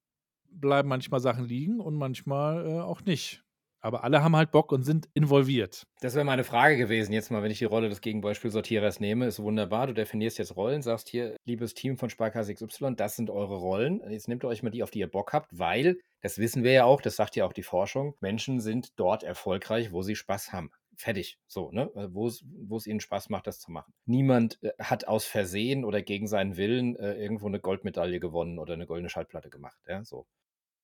[0.49, 3.43] bleiben manchmal Sachen liegen und manchmal äh, auch nicht.
[3.81, 5.85] Aber alle haben halt Bock und sind involviert.
[6.01, 9.41] Das wäre meine Frage gewesen, jetzt mal, wenn ich die Rolle des Gegenbeispielsortierers nehme, ist
[9.41, 9.87] wunderbar.
[9.87, 14.01] Du definierst jetzt Rollen, sagst hier, liebes Team von Sparkasse XY, das sind eure Rollen.
[14.11, 16.73] Jetzt nehmt ihr euch mal die, auf die ihr Bock habt, weil, das wissen wir
[16.73, 20.53] ja auch, das sagt ja auch die Forschung, Menschen sind dort erfolgreich, wo sie Spaß
[20.53, 20.73] haben.
[20.97, 21.91] fertig, so, ne?
[21.95, 23.95] Äh, wo es, ihnen Spaß macht, das zu machen.
[24.07, 28.75] Niemand äh, hat aus Versehen oder gegen seinen Willen äh, irgendwo eine Goldmedaille gewonnen oder
[28.75, 30.27] eine goldene Schallplatte gemacht, ja, so.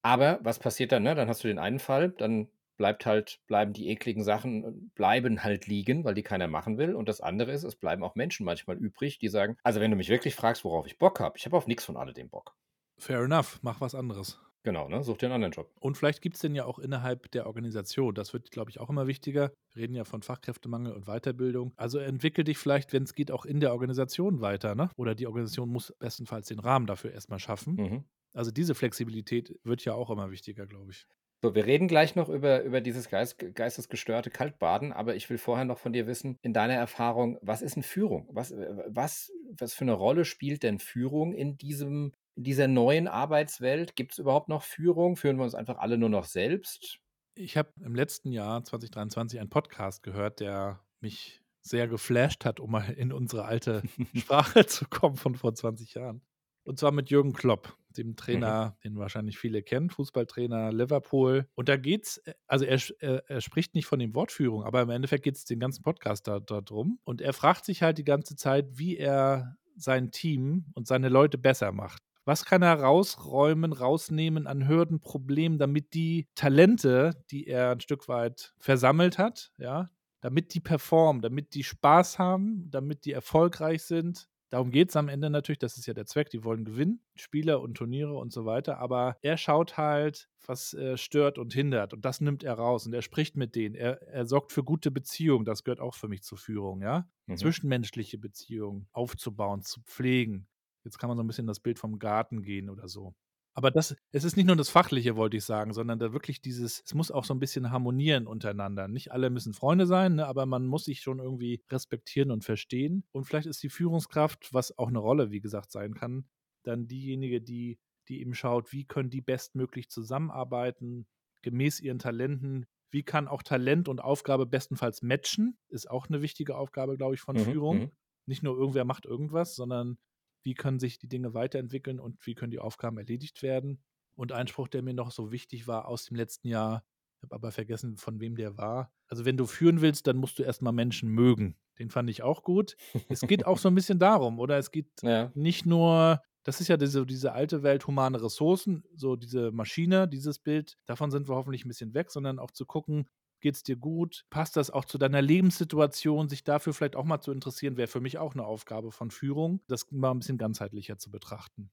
[0.03, 1.17] Aber was passiert dann, ne?
[1.17, 5.43] Dann hast du den einen Fall, dann bleibt halt, bleiben die ekligen Sachen, äh, bleiben
[5.43, 6.95] halt liegen, weil die keiner machen will.
[6.95, 9.97] Und das andere ist, es bleiben auch Menschen manchmal übrig, die sagen, also wenn du
[9.97, 12.55] mich wirklich fragst, worauf ich Bock habe, ich habe auf nichts von alledem Bock.
[12.97, 14.39] Fair enough, mach was anderes.
[14.65, 15.03] Genau, ne?
[15.03, 15.71] Such dir einen anderen Job.
[15.81, 18.15] Und vielleicht gibt es den ja auch innerhalb der Organisation.
[18.15, 19.53] Das wird, glaube ich, auch immer wichtiger.
[19.75, 21.73] Wir reden ja von Fachkräftemangel und Weiterbildung.
[21.77, 24.91] Also entwickel dich vielleicht, wenn es geht, auch in der Organisation weiter, ne?
[24.97, 27.75] Oder die Organisation muss bestenfalls den Rahmen dafür erstmal schaffen.
[27.75, 28.05] Mhm.
[28.35, 31.07] Also diese Flexibilität wird ja auch immer wichtiger, glaube ich.
[31.45, 35.65] So, wir reden gleich noch über, über dieses Geist, geistesgestörte Kaltbaden, aber ich will vorher
[35.65, 38.29] noch von dir wissen, in deiner Erfahrung, was ist denn Führung?
[38.31, 38.55] Was,
[38.87, 43.97] was, was für eine Rolle spielt denn Führung in diesem in dieser neuen Arbeitswelt?
[43.97, 45.17] Gibt es überhaupt noch Führung?
[45.17, 46.99] Führen wir uns einfach alle nur noch selbst?
[47.35, 52.73] Ich habe im letzten Jahr 2023 einen Podcast gehört, der mich sehr geflasht hat, um
[52.73, 53.83] mal in unsere alte
[54.17, 56.23] Sprache zu kommen von vor 20 Jahren.
[56.65, 58.17] Und zwar mit Jürgen Klopp, dem mhm.
[58.17, 58.81] Trainer, mhm.
[58.85, 61.49] den wahrscheinlich viele kennen, Fußballtrainer Liverpool.
[61.55, 64.91] Und da geht's, äh, also er, er, er spricht nicht von dem Wortführung, aber im
[64.91, 66.99] Endeffekt geht es den ganzen Podcast da, da drum.
[67.05, 71.39] Und er fragt sich halt die ganze Zeit, wie er sein Team und seine Leute
[71.39, 72.03] besser macht.
[72.25, 78.09] Was kann er rausräumen, rausnehmen an Hürden, Problemen, damit die Talente, die er ein Stück
[78.09, 84.29] weit versammelt hat, ja, damit die performen, damit die Spaß haben, damit die erfolgreich sind.
[84.51, 87.63] Darum geht es am Ende natürlich, das ist ja der Zweck, die wollen gewinnen, Spieler
[87.63, 88.79] und Turniere und so weiter.
[88.79, 92.93] Aber er schaut halt, was äh, stört und hindert und das nimmt er raus und
[92.93, 93.75] er spricht mit denen.
[93.75, 97.09] Er, er sorgt für gute Beziehungen, das gehört auch für mich zur Führung, ja.
[97.27, 97.37] Mhm.
[97.39, 100.47] Zwischenmenschliche Beziehungen aufzubauen, zu pflegen.
[100.85, 103.15] Jetzt kann man so ein bisschen das Bild vom Garten gehen oder so.
[103.55, 106.83] Aber das, es ist nicht nur das Fachliche, wollte ich sagen, sondern da wirklich dieses,
[106.87, 108.89] es muss auch so ein bisschen harmonieren untereinander.
[108.89, 113.05] Nicht alle müssen Freunde sein, ne, aber man muss sich schon irgendwie respektieren und verstehen.
[113.13, 116.25] Und vielleicht ist die Führungskraft, was auch eine Rolle, wie gesagt, sein kann,
[116.63, 121.07] dann diejenige, die, die eben schaut, wie können die bestmöglich zusammenarbeiten,
[121.43, 122.65] gemäß ihren Talenten.
[122.91, 125.59] Wie kann auch Talent und Aufgabe bestenfalls matchen?
[125.69, 127.79] Ist auch eine wichtige Aufgabe, glaube ich, von mhm, Führung.
[127.79, 127.91] Mhm.
[128.27, 129.99] Nicht nur irgendwer macht irgendwas, sondern
[130.43, 133.83] wie können sich die Dinge weiterentwickeln und wie können die Aufgaben erledigt werden.
[134.15, 136.85] Und ein Spruch, der mir noch so wichtig war aus dem letzten Jahr,
[137.23, 138.93] ich habe aber vergessen, von wem der war.
[139.07, 141.57] Also wenn du führen willst, dann musst du erstmal Menschen mögen.
[141.79, 142.77] Den fand ich auch gut.
[143.09, 144.59] Es geht auch so ein bisschen darum, oder?
[144.59, 145.31] Es geht ja.
[145.35, 150.41] nicht nur, das ist ja diese, diese alte Welt, humane Ressourcen, so diese Maschine, dieses
[150.41, 153.07] Bild, davon sind wir hoffentlich ein bisschen weg, sondern auch zu gucken,
[153.43, 154.25] Geht es dir gut?
[154.31, 156.29] Passt das auch zu deiner Lebenssituation?
[156.29, 159.61] Sich dafür vielleicht auch mal zu interessieren, wäre für mich auch eine Aufgabe von Führung,
[159.67, 161.73] das mal ein bisschen ganzheitlicher zu betrachten.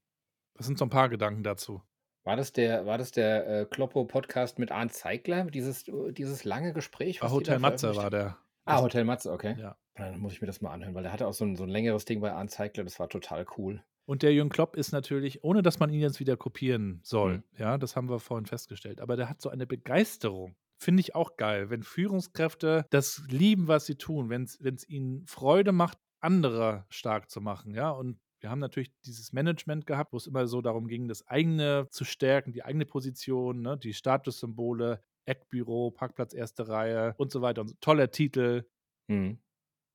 [0.56, 1.84] Das sind so ein paar Gedanken dazu.
[2.24, 5.46] War das der, war das der äh, Kloppo-Podcast mit Arndt Zeigler?
[5.46, 7.22] Dieses, äh, dieses lange Gespräch?
[7.22, 8.38] Was Hotel Matze war der.
[8.66, 9.56] Ah, Hotel Matze, okay.
[9.60, 9.78] Ja.
[9.94, 11.70] Dann muss ich mir das mal anhören, weil der hatte auch so ein, so ein
[11.70, 13.84] längeres Ding bei Arndt Zeigler, das war total cool.
[14.06, 17.44] Und der Jürgen Klopp ist natürlich, ohne dass man ihn jetzt wieder kopieren soll, mhm.
[17.60, 21.36] ja, das haben wir vorhin festgestellt, aber der hat so eine Begeisterung Finde ich auch
[21.36, 27.30] geil, wenn Führungskräfte das lieben, was sie tun, wenn es ihnen Freude macht, andere stark
[27.30, 30.88] zu machen, ja, und wir haben natürlich dieses Management gehabt, wo es immer so darum
[30.88, 37.14] ging, das eigene zu stärken, die eigene Position, ne, die Statussymbole, Eckbüro, Parkplatz erste Reihe
[37.18, 37.62] und so weiter.
[37.62, 37.76] Und so.
[37.82, 38.66] Toller Titel.
[39.08, 39.40] Mhm.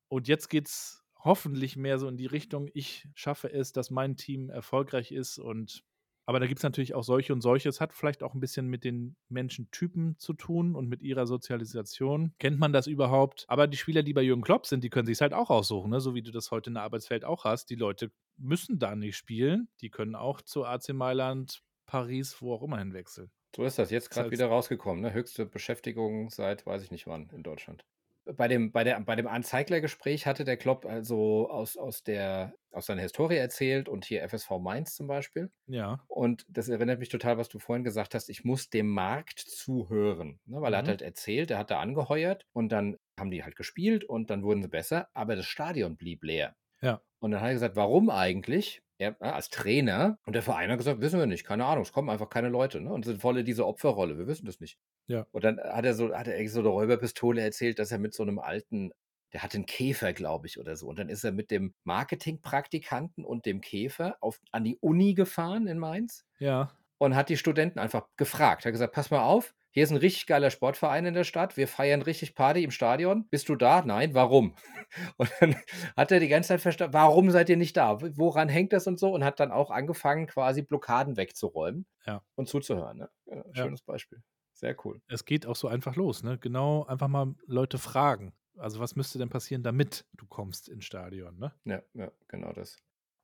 [0.08, 4.16] Und jetzt geht es hoffentlich mehr so in die Richtung, ich schaffe es, dass mein
[4.16, 5.82] Team erfolgreich ist und
[6.26, 7.68] aber da gibt es natürlich auch solche und solche.
[7.68, 12.34] Es hat vielleicht auch ein bisschen mit den Menschentypen zu tun und mit ihrer Sozialisation.
[12.38, 13.44] Kennt man das überhaupt?
[13.48, 16.00] Aber die Spieler, die bei Jürgen Klopp sind, die können sich halt auch aussuchen, ne?
[16.00, 17.70] so wie du das heute in der Arbeitswelt auch hast.
[17.70, 19.68] Die Leute müssen da nicht spielen.
[19.80, 23.30] Die können auch zu AC Mailand, Paris, wo auch immer hinwechseln.
[23.54, 25.02] So ist das jetzt gerade wieder rausgekommen.
[25.02, 25.12] Ne?
[25.12, 27.84] Höchste Beschäftigung seit weiß ich nicht wann in Deutschland
[28.24, 32.86] bei dem, bei der, bei dem Anzeigler-Gespräch hatte der Klopp also aus, aus, der, aus
[32.86, 35.50] seiner Historie erzählt und hier FSV Mainz zum Beispiel.
[35.66, 36.00] Ja.
[36.08, 38.28] Und das erinnert mich total, was du vorhin gesagt hast.
[38.28, 40.40] Ich muss dem Markt zuhören.
[40.46, 40.60] Ne?
[40.60, 40.74] Weil mhm.
[40.74, 40.90] er hat mhm.
[40.90, 44.62] halt erzählt, er hat da angeheuert und dann haben die halt gespielt und dann wurden
[44.62, 46.56] sie besser, aber das Stadion blieb leer.
[46.80, 47.00] Ja.
[47.20, 48.82] Und dann hat er gesagt, warum eigentlich?
[48.98, 51.92] Er, ne, als Trainer und der Verein hat gesagt, wissen wir nicht, keine Ahnung, es
[51.92, 52.92] kommen einfach keine Leute ne?
[52.92, 54.78] und sind voll in diese Opferrolle, wir wissen das nicht.
[55.06, 55.26] Ja.
[55.32, 58.22] Und dann hat er so, hat er so eine Räuberpistole erzählt, dass er mit so
[58.22, 58.92] einem alten,
[59.32, 60.86] der hat einen Käfer, glaube ich, oder so.
[60.86, 65.66] Und dann ist er mit dem Marketingpraktikanten und dem Käfer auf, an die Uni gefahren
[65.66, 66.24] in Mainz.
[66.38, 66.72] Ja.
[66.98, 68.64] Und hat die Studenten einfach gefragt.
[68.64, 71.56] Er hat gesagt, pass mal auf, hier ist ein richtig geiler Sportverein in der Stadt.
[71.56, 73.26] Wir feiern richtig Party im Stadion.
[73.28, 73.82] Bist du da?
[73.84, 74.14] Nein.
[74.14, 74.54] Warum?
[75.16, 75.56] Und dann
[75.96, 77.98] hat er die ganze Zeit verstanden, warum seid ihr nicht da?
[78.16, 79.12] Woran hängt das und so?
[79.12, 82.22] Und hat dann auch angefangen, quasi Blockaden wegzuräumen ja.
[82.36, 82.98] und zuzuhören.
[82.98, 83.10] Ne?
[83.26, 83.92] Ja, schönes ja.
[83.92, 84.22] Beispiel.
[84.52, 85.02] Sehr cool.
[85.08, 86.38] Es geht auch so einfach los, ne?
[86.38, 88.32] Genau, einfach mal Leute fragen.
[88.56, 91.52] Also, was müsste denn passieren, damit du kommst ins Stadion, ne?
[91.64, 92.76] Ja, ja, genau das.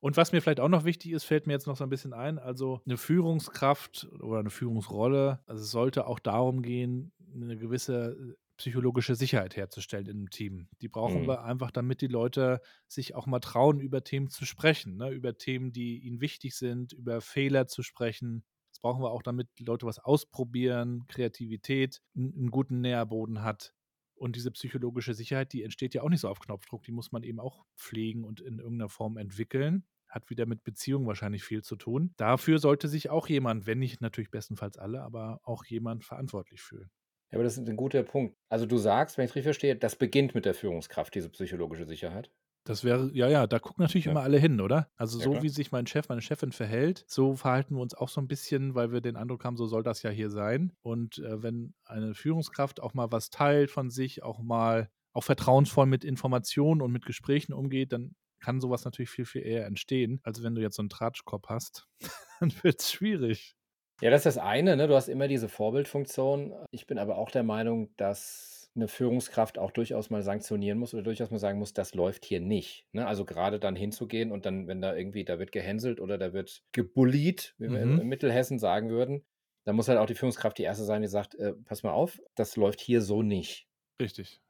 [0.03, 2.13] Und was mir vielleicht auch noch wichtig ist, fällt mir jetzt noch so ein bisschen
[2.13, 8.17] ein, also eine Führungskraft oder eine Führungsrolle, also es sollte auch darum gehen, eine gewisse
[8.33, 10.69] äh, psychologische Sicherheit herzustellen im Team.
[10.81, 11.27] Die brauchen Mhm.
[11.27, 15.09] wir einfach, damit die Leute sich auch mal trauen, über Themen zu sprechen, ne?
[15.11, 18.43] über Themen, die ihnen wichtig sind, über Fehler zu sprechen.
[18.71, 23.73] Das brauchen wir auch, damit die Leute was ausprobieren, Kreativität, einen guten Nährboden hat.
[24.15, 27.23] Und diese psychologische Sicherheit, die entsteht ja auch nicht so auf Knopfdruck, die muss man
[27.23, 29.85] eben auch pflegen und in irgendeiner Form entwickeln.
[30.11, 32.13] Hat wieder mit Beziehungen wahrscheinlich viel zu tun.
[32.17, 36.91] Dafür sollte sich auch jemand, wenn nicht natürlich bestenfalls alle, aber auch jemand verantwortlich fühlen.
[37.31, 38.37] Ja, aber das ist ein guter Punkt.
[38.49, 42.31] Also, du sagst, wenn ich's richtig verstehe, das beginnt mit der Führungskraft, diese psychologische Sicherheit?
[42.63, 44.11] Das wäre, ja, ja, da gucken natürlich Ja.
[44.11, 44.91] immer alle hin, oder?
[44.95, 45.41] Also Ja, so klar.
[45.41, 48.75] wie sich mein Chef, meine Chefin verhält, so verhalten wir uns auch so ein bisschen,
[48.75, 50.71] weil wir den Eindruck haben, so soll das ja hier sein.
[50.83, 55.87] Und äh, wenn eine Führungskraft auch mal was teilt von sich, auch mal auch vertrauensvoll
[55.87, 60.43] mit Informationen und mit Gesprächen umgeht, dann kann sowas natürlich viel, viel eher entstehen, als
[60.43, 61.87] wenn du jetzt so einen Tratschkopf hast.
[62.41, 63.55] dann wird es schwierig.
[64.03, 64.87] Ja, das ist das eine, ne?
[64.87, 66.53] Du hast immer diese Vorbildfunktion.
[66.71, 71.03] Ich bin aber auch der Meinung, dass eine Führungskraft auch durchaus mal sanktionieren muss oder
[71.03, 73.05] durchaus mal sagen muss: „Das läuft hier nicht“, ne?
[73.05, 76.63] Also, gerade dann hinzugehen und dann, wenn da irgendwie da wird gehänselt oder da wird
[76.71, 77.99] gebullied, wie wir in Mhm.
[77.99, 79.23] in Mittelhessen sagen würden,
[79.65, 82.19] dann muss halt auch die Führungskraft die Erste sein, die sagt: „Äh, pass mal auf,
[82.35, 83.67] das läuft hier so nicht.“
[84.01, 84.41] Richtig.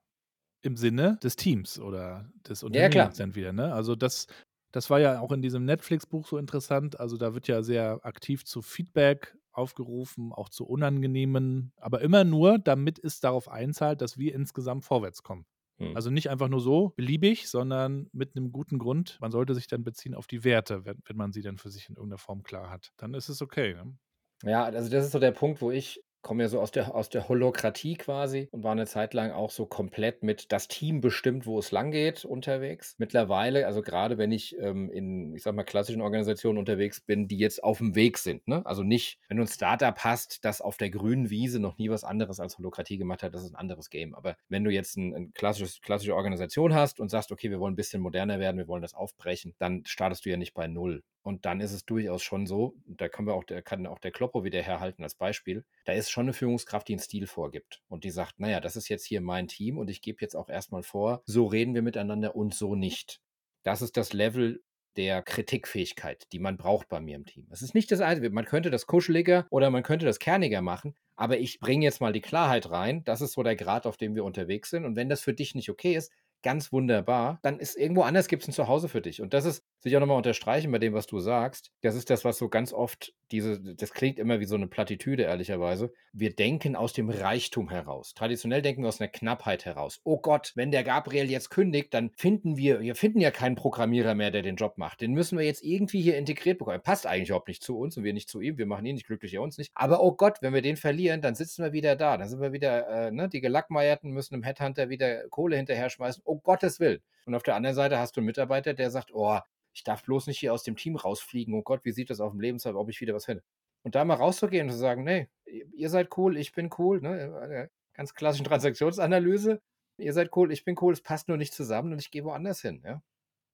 [0.64, 3.12] Im Sinne des Teams oder des Ja, ja.
[3.12, 3.74] Unternehmens dann wieder, ne?
[3.74, 4.28] Also, das
[4.74, 7.00] das war ja auch in diesem Netflix-Buch so interessant.
[7.00, 12.58] Also, da wird ja sehr aktiv zu Feedback aufgerufen, auch zu unangenehmen, aber immer nur,
[12.60, 15.46] damit es darauf einzahlt, dass wir insgesamt vorwärts kommen.
[15.80, 15.96] Mhm.
[15.96, 19.18] Also, nicht einfach nur so beliebig, sondern mit einem guten Grund.
[19.20, 21.90] Man sollte sich dann beziehen auf die Werte, wenn wenn man sie dann für sich
[21.90, 22.92] in irgendeiner Form klar hat.
[22.98, 23.98] Dann ist es okay, ne?
[24.44, 27.10] Ja, also das ist so der Punkt, wo ich komme ja so aus der aus
[27.10, 31.46] der Holokratie quasi und war eine Zeit lang auch so komplett mit das Team bestimmt,
[31.46, 32.96] wo es langgeht, unterwegs.
[33.00, 37.38] Mittlerweile, also gerade wenn ich, ähm, in, ich sage mal, klassischen Organisationen unterwegs bin, die
[37.38, 38.66] jetzt auf dem Weg sind, ne?
[38.66, 42.04] Also nicht, wenn du 'n Start-up hast, das auf der grünen Wiese noch nie was
[42.04, 44.14] anderes als Holokratie gemacht hat, das ist ein anderes Game.
[44.16, 47.74] Aber wenn du jetzt ein 'n klassisches klassische Organisation hast und sagst: „Okay, wir wollen
[47.74, 51.04] ein bisschen moderner werden, wir wollen das aufbrechen“, dann startest du ja nicht bei null.
[51.24, 54.44] Und dann ist es durchaus schon so, da wir auch der kann auch der Kloppo
[54.44, 55.66] wieder herhalten als Beispiel.
[55.86, 58.76] Da ist schon eine Führungskraft, die einen Stil vorgibt und die sagt: „Na ja, das
[58.76, 61.74] ist jetzt hier mein Team und ich gebe jetzt auch erst mal vor, so reden
[61.76, 63.22] wir miteinander und so nicht.“
[63.64, 64.64] Das ist das Level
[64.98, 67.48] der Kritikfähigkeit, die man braucht bei mir im Team.
[67.50, 68.30] Es ist nicht das Einzige.
[68.30, 72.12] Man könnte das kuscheliger oder man könnte das kerniger machen, aber ich bringe jetzt mal
[72.12, 73.04] die Klarheit rein.
[73.06, 74.84] Das ist so der Grad, auf dem wir unterwegs sind.
[74.86, 76.12] Und wenn das für dich nicht okay ist,
[76.44, 79.22] ganz wunderbar, dann ist irgendwo anders gibt es ein Zuhause für dich.
[79.22, 81.72] Und das ist, will ich auch nochmal unterstreichen bei dem, was du sagst.
[81.82, 85.24] Das ist das, was so ganz oft diese, das klingt immer wie so eine Plattitüde,
[85.24, 85.94] ehrlicherweise.
[86.12, 88.14] Wir denken aus dem Reichtum heraus.
[88.14, 90.02] Traditionell denken wir aus einer Knappheit heraus.
[90.04, 94.16] Oh Gott, wenn der Gabriel jetzt kündigt, dann finden wir, wir finden ja keinen Programmierer
[94.16, 95.02] mehr, der den Job macht.
[95.02, 96.82] Den müssen wir jetzt irgendwie hier integriert bekommen.
[96.82, 98.58] Passt eigentlich überhaupt nicht zu uns und wir nicht zu ihm.
[98.58, 99.72] Wir machen ihn nicht glücklich, er uns nicht.
[99.74, 102.18] Aber oh Gott, wenn wir den verlieren, dann sitzen wir wieder da.
[102.18, 106.24] Dann sind wir wieder, äh, ne, die Gelackmeierten müssen einem Headhunter wieder Kohle hinterher schmeißen.
[106.32, 107.02] Oh Gottes Willen.
[107.26, 109.38] Und auf der anderen Seite hast du einen Mitarbeiter, der sagt, oh,
[109.74, 111.54] ich darf bloß nicht hier aus dem Team rausfliegen.
[111.54, 113.44] Oh Gott, wie sieht das auf dem Lebenslauf, ob ich wieder was finde?
[113.84, 117.38] Und da mal rauszugehen und zu sagen, nee, ihr seid cool, ich bin cool, ne?
[117.42, 119.62] Eine ganz klassischen Transaktionsanalyse.
[119.98, 122.62] Ihr seid cool, ich bin cool, es passt nur nicht zusammen und ich gehe woanders
[122.62, 123.04] hin, ja.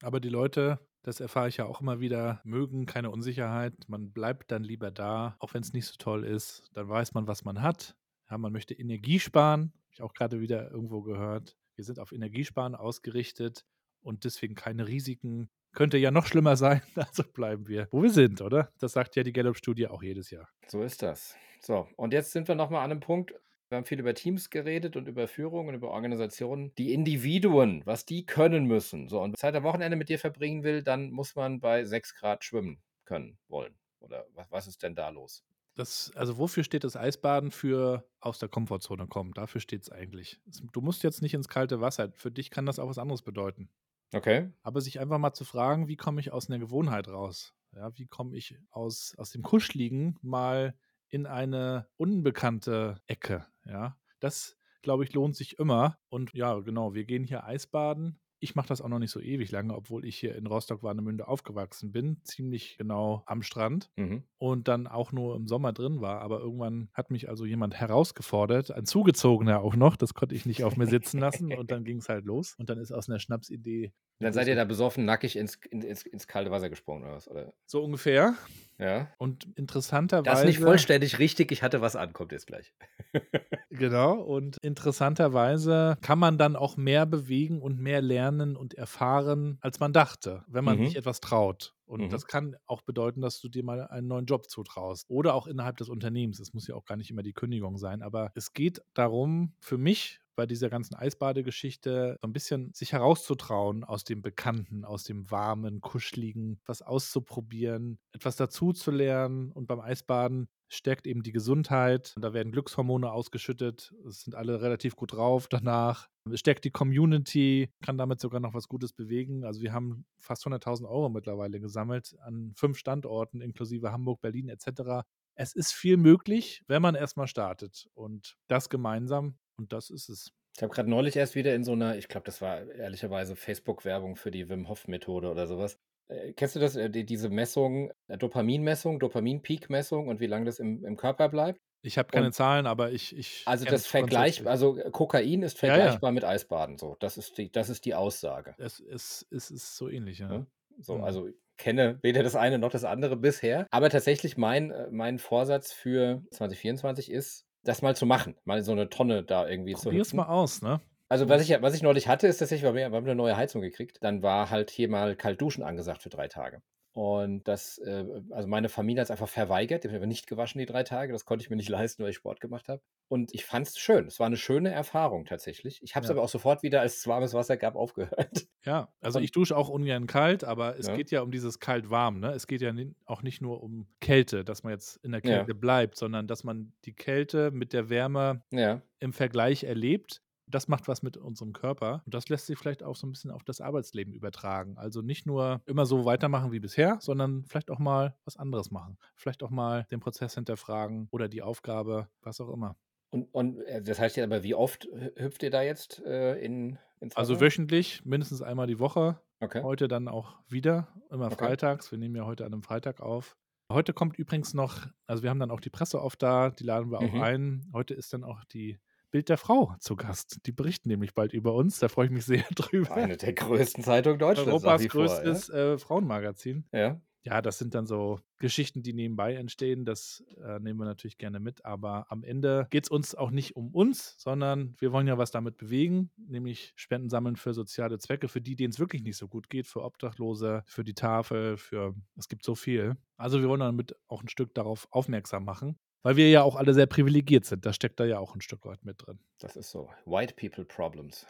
[0.04, 3.74] Aber die Leute, das erfahre ich ja auch immer wieder, mögen keine Unsicherheit.
[3.88, 6.70] Man bleibt dann lieber da, auch wenn es nicht so toll ist.
[6.74, 7.96] Dann weiß man, was man hat.
[8.30, 9.74] Ja, man möchte Energie sparen.
[9.74, 11.58] Habe ich auch gerade wieder irgendwo gehört.
[11.78, 13.64] Wir sind auf Energiesparen ausgerichtet
[14.02, 15.50] und deswegen keine Risiken.
[15.74, 18.72] Könnte ja noch schlimmer sein, also bleiben wir, wo wir sind, oder?
[18.80, 20.50] Das sagt ja die Gallup-Studie auch jedes Jahr.
[20.68, 21.36] So ist das.
[21.62, 23.36] So, und jetzt sind wir nochmal an einem Punkt.
[23.70, 26.74] Wir haben viel über Teams geredet und über Führung und über Organisationen.
[26.80, 29.08] Die Individuen, was die können müssen.
[29.08, 32.44] So, und Zeit am Wochenende mit dir verbringen will, dann muss man bei 6 Grad
[32.44, 33.78] schwimmen können, wollen.
[34.00, 35.44] Oder was, was ist denn da los?
[35.78, 39.34] Das, also wofür steht das Eisbaden für aus der Komfortzone kommen?
[39.34, 40.42] Dafür steht es eigentlich.
[40.74, 42.12] Du musst jetzt nicht ins kalte Wasser.
[42.16, 43.70] Für dich kann das auch was anderes bedeuten.
[44.12, 44.52] Okay.
[44.64, 47.54] Aber sich einfach mal zu fragen, wie komme ich aus einer Gewohnheit raus?
[47.76, 50.76] Ja, wie komme ich aus, aus dem Kuschligen mal
[51.10, 53.46] in eine unbekannte Ecke?
[53.64, 56.00] Ja, das, glaube ich, lohnt sich immer.
[56.10, 58.20] Und ja, genau, wir gehen hier Eisbaden.
[58.40, 61.92] Ich mache das auch noch nicht so ewig lange, obwohl ich hier in Rostock-Warnemünde aufgewachsen
[61.92, 64.24] bin, ziemlich genau am Strand Mhm.
[64.38, 66.22] und dann auch nur im Sommer drin war.
[66.22, 70.64] Aber irgendwann hat mich also jemand herausgefordert, ein Zugezogener auch noch, das konnte ich nicht
[70.64, 72.56] auf mir sitzen lassen und dann ging es halt los.
[72.60, 73.94] Und dann ist aus einer Schnapsidee.
[74.20, 77.28] Dann seid ihr da besoffen, nackig ins, in, ins, ins kalte Wasser gesprungen oder was?
[77.28, 77.54] Oder?
[77.66, 78.36] So ungefähr.
[78.80, 79.12] Ja.
[79.18, 80.24] Und interessanterweise.
[80.30, 82.74] Das ist nicht vollständig richtig, ich hatte was an, kommt jetzt gleich.
[83.72, 84.20] genau.
[84.22, 89.94] Und interessanterweise kann man dann auch mehr bewegen und mehr lernen und erfahren, als man
[89.94, 90.86] dachte, wenn man Mhm.
[90.88, 91.74] sich etwas traut.
[91.86, 92.10] Und Mhm.
[92.10, 95.06] das kann auch bedeuten, dass du dir mal einen neuen Job zutraust.
[95.10, 96.40] Oder auch innerhalb des Unternehmens.
[96.40, 98.02] Es muss ja auch gar nicht immer die Kündigung sein.
[98.02, 103.84] Aber es geht darum, für mich bei dieser ganzen Eisbadegeschichte so ein bisschen sich herauszutrauen
[103.84, 109.52] aus dem Bekannten, aus dem Warmen, Kuscheligen, was auszuprobieren, etwas dazuzulernen.
[109.52, 112.14] Und beim Eisbaden stärkt eben die Gesundheit.
[112.20, 113.94] Da werden Glückshormone ausgeschüttet.
[114.08, 116.08] Es sind alle relativ gut drauf danach.
[116.32, 119.44] Es stärkt die Community, kann damit sogar noch was Gutes bewegen.
[119.44, 125.04] Also wir haben fast 100.000 Euro mittlerweile gesammelt an fünf Standorten, inklusive Hamburg, Berlin etc.
[125.34, 127.88] Es ist viel möglich, wenn man erstmal startet.
[127.96, 129.40] Und das gemeinsam.
[129.58, 130.32] Und das ist es.
[130.56, 134.16] Ich habe gerade neulich erst wieder in so einer, ich glaube, das war ehrlicherweise Facebook-Werbung
[134.16, 135.78] für die Wim Hof-Methode oder sowas.
[136.10, 140.60] Äh, kennst du das, äh, die, diese Messung, äh, Dopaminmessung, Dopamin-Peak-Messung und wie lange das
[140.60, 141.60] im, im Körper bleibt?
[141.84, 143.16] Ich habe keine Und- Zahlen, aber ich.
[143.16, 145.76] ich Also das Vergleich, also Kokain ist Ja, ja.
[145.76, 146.78] vergleichbar mit Eisbaden.
[146.78, 148.56] So, das ist die, das ist die Aussage.
[148.58, 150.28] Es, es, es ist so ähnlich, ja.
[150.28, 150.48] Ne?
[150.80, 151.04] So, Mhm.
[151.04, 153.68] also ich kenne weder das eine noch das andere bisher.
[153.72, 158.72] Aber tatsächlich mein, äh, mein Vorsatz für 2024 ist, das mal zu machen, mal so
[158.72, 160.80] eine Tonne da irgendwie zu Probier's mal aus, ne?
[161.10, 163.98] Also was ich, was ich neulich hatte, ist tatsächlich, wir haben eine neue Heizung gekriegt,
[164.02, 166.62] dann war halt hier mal kalt duschen angesagt für drei Tage.
[166.98, 170.58] Und das, äh, also meine Familie hat es einfach verweigert, die haben aber nicht gewaschen
[170.58, 172.82] die drei Tage, das konnte ich mir nicht leisten, weil ich Sport gemacht habe.
[173.08, 175.80] Und ich fand es schön, es war eine schöne Erfahrung tatsächlich.
[175.84, 176.16] Ich habe es Ja.
[176.16, 178.48] aber auch sofort wieder, als es warmes Wasser gab, aufgehört.
[178.66, 180.96] Ja, also Und- ich dusche auch ungern kalt, aber es Ja.
[180.98, 182.32] geht ja um dieses kalt-warm, ne?
[182.32, 182.74] Es geht ja
[183.06, 185.38] auch nicht nur um Kälte, dass man jetzt in der Ja.
[185.38, 190.22] Kälte bleibt, sondern dass man die Kälte mit der Wärme Ja, im Vergleich erlebt.
[190.50, 192.02] Das macht was mit unserem Körper.
[192.06, 194.78] Und das lässt sich vielleicht auch so ein bisschen auf das Arbeitsleben übertragen.
[194.78, 198.98] Also nicht nur immer so weitermachen wie bisher, sondern vielleicht auch mal was anderes machen.
[199.16, 202.76] Vielleicht auch mal den Prozess hinterfragen oder die Aufgabe, was auch immer.
[203.10, 206.36] und, und äh, das heißt ja aber, wie oft hü- hüpft ihr da jetzt äh,
[206.40, 207.42] in, ins Also Wasser?
[207.46, 209.20] wöchentlich, mindestens einmal die Woche.
[209.40, 209.62] Okay.
[209.64, 211.36] Heute dann auch wieder, immer Okay.
[211.36, 211.92] freitags.
[211.92, 213.38] Wir nehmen ja heute an einem Freitag auf.
[213.72, 216.90] Heute kommt übrigens noch, also wir haben dann auch die Presse oft da, die laden
[216.90, 217.22] wir auch Mhm.
[217.22, 217.70] ein.
[217.74, 218.80] Heute ist dann auch die
[219.18, 220.46] Bild der Frau zu Gast.
[220.46, 221.80] Die berichten nämlich bald über uns.
[221.80, 222.92] Da freue ich mich sehr drüber.
[222.92, 224.52] Eine der größten Zeitungen Deutschlands.
[224.52, 226.66] Europas wie vor, größtes äh, Frauenmagazin.
[226.72, 226.80] Ja?
[226.80, 227.02] ja.
[227.24, 229.86] Ja, das sind dann so Geschichten, die nebenbei entstehen.
[229.86, 231.66] Das äh, nehmen wir natürlich gerne mit.
[231.66, 235.32] Aber am Ende geht es uns auch nicht um uns, sondern wir wollen ja was
[235.32, 239.28] damit bewegen, nämlich Spenden sammeln für soziale Zwecke, für die, denen es wirklich nicht so
[239.28, 242.96] gut geht, für Obdachlose, für die Tafel, für es gibt so viel.
[243.18, 246.74] Also wir wollen damit auch ein Stück darauf aufmerksam machen, weil wir ja auch alle
[246.74, 247.66] sehr privilegiert sind.
[247.66, 249.20] Das steckt da ja auch ein Stück weit mit drin.
[249.40, 249.90] Das ist so.
[250.06, 251.26] White People Problems.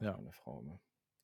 [0.00, 0.16] Ja.
[0.16, 0.80] Meine Frau immer.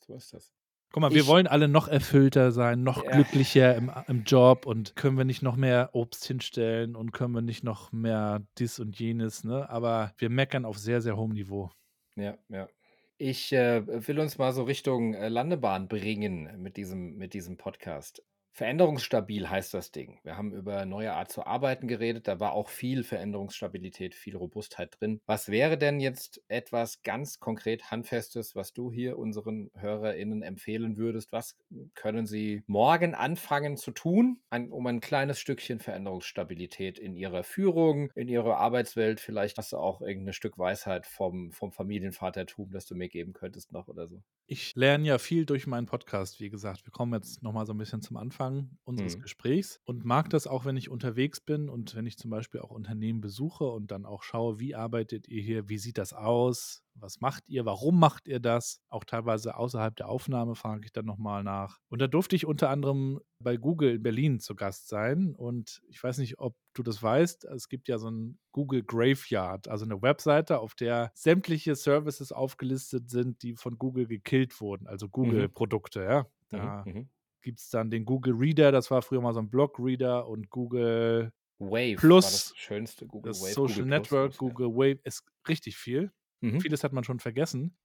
[0.07, 0.53] So ist das.
[0.91, 3.11] Guck mal, wir Ich- wollen alle noch erfüllter sein, noch Ja.
[3.11, 7.43] glücklicher im, im Job und können wir nicht noch mehr Obst hinstellen und können wir
[7.43, 9.69] nicht noch mehr dies und jenes, ne?
[9.69, 11.71] Aber wir meckern auf sehr, sehr hohem Niveau.
[12.17, 12.69] Ja, ja.
[13.19, 18.23] Ich äh, will uns mal so Richtung äh, Landebahn bringen mit diesem, mit diesem Podcast.
[18.59, 20.19] Veränderungsstabil heißt das Ding.
[20.25, 22.27] Wir haben über neue Art zu arbeiten geredet.
[22.27, 25.21] Da war auch viel Veränderungsstabilität, viel Robustheit drin.
[25.27, 31.31] Was wäre denn jetzt etwas ganz konkret Handfestes, was du hier unseren HörerInnen empfehlen würdest?
[31.31, 31.57] Was
[31.95, 38.27] können sie morgen anfangen zu tun, um ein kleines Stückchen Veränderungsstabilität in ihrer Führung, in
[38.27, 39.21] ihrer Arbeitswelt?
[39.21, 43.71] Vielleicht hast du auch irgendein Stück Weisheit vom, vom Familienvatertum, das du mir geben könntest
[43.71, 44.21] noch oder so.
[44.51, 46.87] Ich lerne ja viel durch meinen Podcast, wie gesagt.
[46.87, 49.21] Wir kommen jetzt nochmal so ein bisschen zum Anfang unseres Mhm.
[49.21, 52.71] Gesprächs und mag das auch, wenn ich unterwegs bin und wenn ich zum Beispiel auch
[52.71, 57.21] Unternehmen besuche und dann auch schaue, wie arbeitet ihr hier, wie sieht das aus, was
[57.21, 58.81] macht ihr, warum macht ihr das?
[58.89, 61.79] Auch teilweise außerhalb der Aufnahme frage ich dann nochmal nach.
[61.89, 66.03] Und da durfte ich unter anderem bei Google in Berlin zu Gast sein und ich
[66.03, 70.01] weiß nicht, ob du das weißt, es gibt ja so ein Google Graveyard, also eine
[70.03, 76.27] Webseite, auf der sämtliche Services aufgelistet sind, die von Google gekillt wurden, also Google-Produkte, ja.
[76.51, 77.11] Da Mhm, mhm.
[77.43, 81.33] gibt es dann den Google Reader, das war früher mal so ein Blog-Reader und Google,
[81.59, 83.53] Wave Plus, das schönste Google das Wave.
[83.53, 84.39] Social Google Plus Network, ja.
[84.39, 86.13] Google Wave, ist richtig viel.
[86.41, 86.61] Mhm.
[86.61, 87.76] Vieles hat man schon vergessen.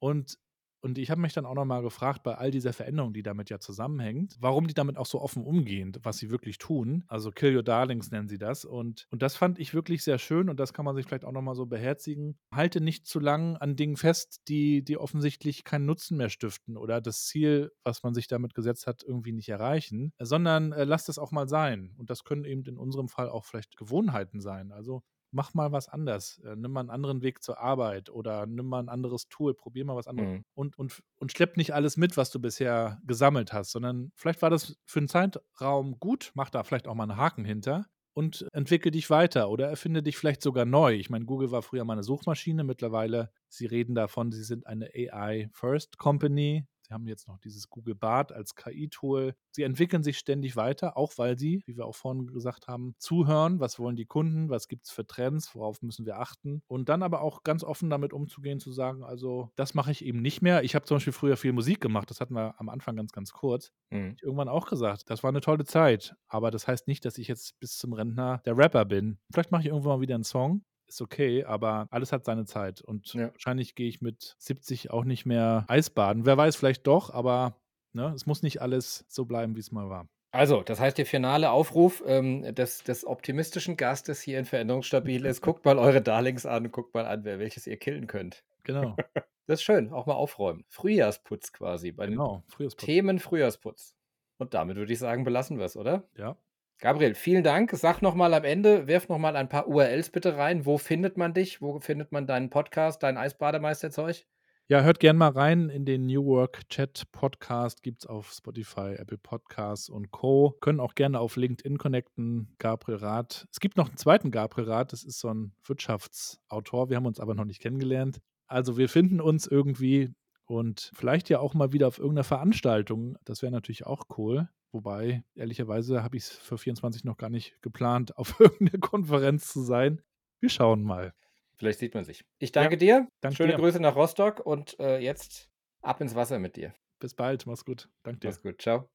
[0.00, 0.38] Und,
[0.82, 3.58] und ich habe mich dann auch nochmal gefragt, bei all dieser Veränderung, die damit ja
[3.58, 7.04] zusammenhängt, warum die damit auch so offen umgehen, was sie wirklich tun.
[7.08, 8.64] Also Kill Your Darlings nennen sie das.
[8.64, 11.32] Und, und das fand ich wirklich sehr schön und das kann man sich vielleicht auch
[11.32, 12.38] nochmal so beherzigen.
[12.52, 17.00] Halte nicht zu lang an Dingen fest, die, die offensichtlich keinen Nutzen mehr stiften oder
[17.00, 21.18] das Ziel, was man sich damit gesetzt hat, irgendwie nicht erreichen, sondern äh, lass das
[21.18, 21.94] auch mal sein.
[21.96, 24.70] Und das können eben in unserem Fall auch vielleicht Gewohnheiten sein.
[24.72, 26.40] Also mach mal was anders.
[26.44, 29.84] Äh, nimm mal einen anderen Weg zur Arbeit oder nimm mal ein anderes Tool, probier
[29.84, 30.44] mal was anderes Mhm.
[30.54, 34.50] und, und, und schlepp nicht alles mit, was du bisher gesammelt hast, sondern vielleicht war
[34.50, 38.90] das für einen Zeitraum gut, mach da vielleicht auch mal einen Haken hinter und entwickel
[38.92, 40.94] dich weiter oder erfinde dich vielleicht sogar neu.
[40.94, 44.86] Ich meine, Google war früher mal eine Suchmaschine, mittlerweile, sie reden davon, sie sind eine
[44.94, 46.66] AI-First-Company.
[46.86, 49.34] Sie haben jetzt noch dieses Google Bart als KI-Tool.
[49.50, 53.58] Sie entwickeln sich ständig weiter, auch weil sie, wie wir auch vorhin gesagt haben, zuhören,
[53.58, 56.62] was wollen die Kunden, was gibt es für Trends, worauf müssen wir achten.
[56.68, 60.22] Und dann aber auch ganz offen damit umzugehen, zu sagen, also das mache ich eben
[60.22, 60.62] nicht mehr.
[60.62, 63.32] Ich habe zum Beispiel früher viel Musik gemacht, das hatten wir am Anfang ganz, ganz
[63.32, 63.72] kurz.
[63.90, 64.14] Mhm.
[64.16, 67.26] Ich irgendwann auch gesagt, das war eine tolle Zeit, aber das heißt nicht, dass ich
[67.26, 69.18] jetzt bis zum Rentner der Rapper bin.
[69.32, 72.80] Vielleicht mache ich irgendwann mal wieder einen Song, ist okay, aber alles hat seine Zeit.
[72.80, 73.30] Und Ja.
[73.32, 76.26] wahrscheinlich gehe ich mit 70 auch nicht mehr Eisbaden.
[76.26, 77.56] Wer weiß, vielleicht doch, aber
[77.92, 80.08] ne, es muss nicht alles so bleiben, wie es mal war.
[80.32, 85.40] Also, das heißt, der finale Aufruf ähm, des, des optimistischen Gastes hier in Veränderungsstabil ist,
[85.40, 88.44] guckt mal eure Darlings an, guckt mal an, wer welches ihr killen könnt.
[88.64, 88.96] Genau,
[89.46, 90.64] Das ist schön, auch mal aufräumen.
[90.68, 92.42] Frühjahrsputz quasi, bei den genau.
[92.48, 92.84] Frühjahrsputz.
[92.84, 93.94] Themen Frühjahrsputz.
[94.38, 96.08] Und damit würde ich sagen, belassen wir es, oder?
[96.16, 96.36] Ja.
[96.78, 97.70] Gabriel, vielen Dank.
[97.72, 100.66] Sag nochmal am Ende, werf nochmal ein paar URLs bitte rein.
[100.66, 101.62] Wo findet man dich?
[101.62, 104.26] Wo findet man deinen Podcast, dein Eisbademeisterzeug?
[104.68, 107.82] Ja, hört gern mal rein in den New Work Chat Podcast.
[107.82, 110.56] Gibt es auf Spotify, Apple Podcasts und Co.
[110.60, 112.54] Können auch gerne auf LinkedIn connecten.
[112.58, 113.46] Gabriel Rath.
[113.50, 114.92] Es gibt noch einen zweiten Gabriel Rath.
[114.92, 116.90] Das ist so ein Wirtschaftsautor.
[116.90, 118.20] Wir haben uns aber noch nicht kennengelernt.
[118.48, 120.12] Also wir finden uns irgendwie
[120.44, 123.16] und vielleicht ja auch mal wieder auf irgendeiner Veranstaltung.
[123.24, 124.48] Das wäre natürlich auch cool.
[124.76, 129.62] Wobei, ehrlicherweise habe ich es für 24 noch gar nicht geplant, auf irgendeiner Konferenz zu
[129.62, 130.02] sein.
[130.38, 131.14] Wir schauen mal.
[131.54, 132.26] Vielleicht sieht man sich.
[132.38, 133.08] Ich danke dir.
[133.22, 133.58] danke Schöne dir.
[133.58, 135.48] Grüße nach Rostock und äh, jetzt
[135.80, 136.74] ab ins Wasser mit dir.
[136.98, 137.46] Bis bald.
[137.46, 137.88] Mach's gut.
[138.02, 138.28] Danke dir.
[138.28, 138.60] Mach's gut.
[138.60, 138.90] Ciao.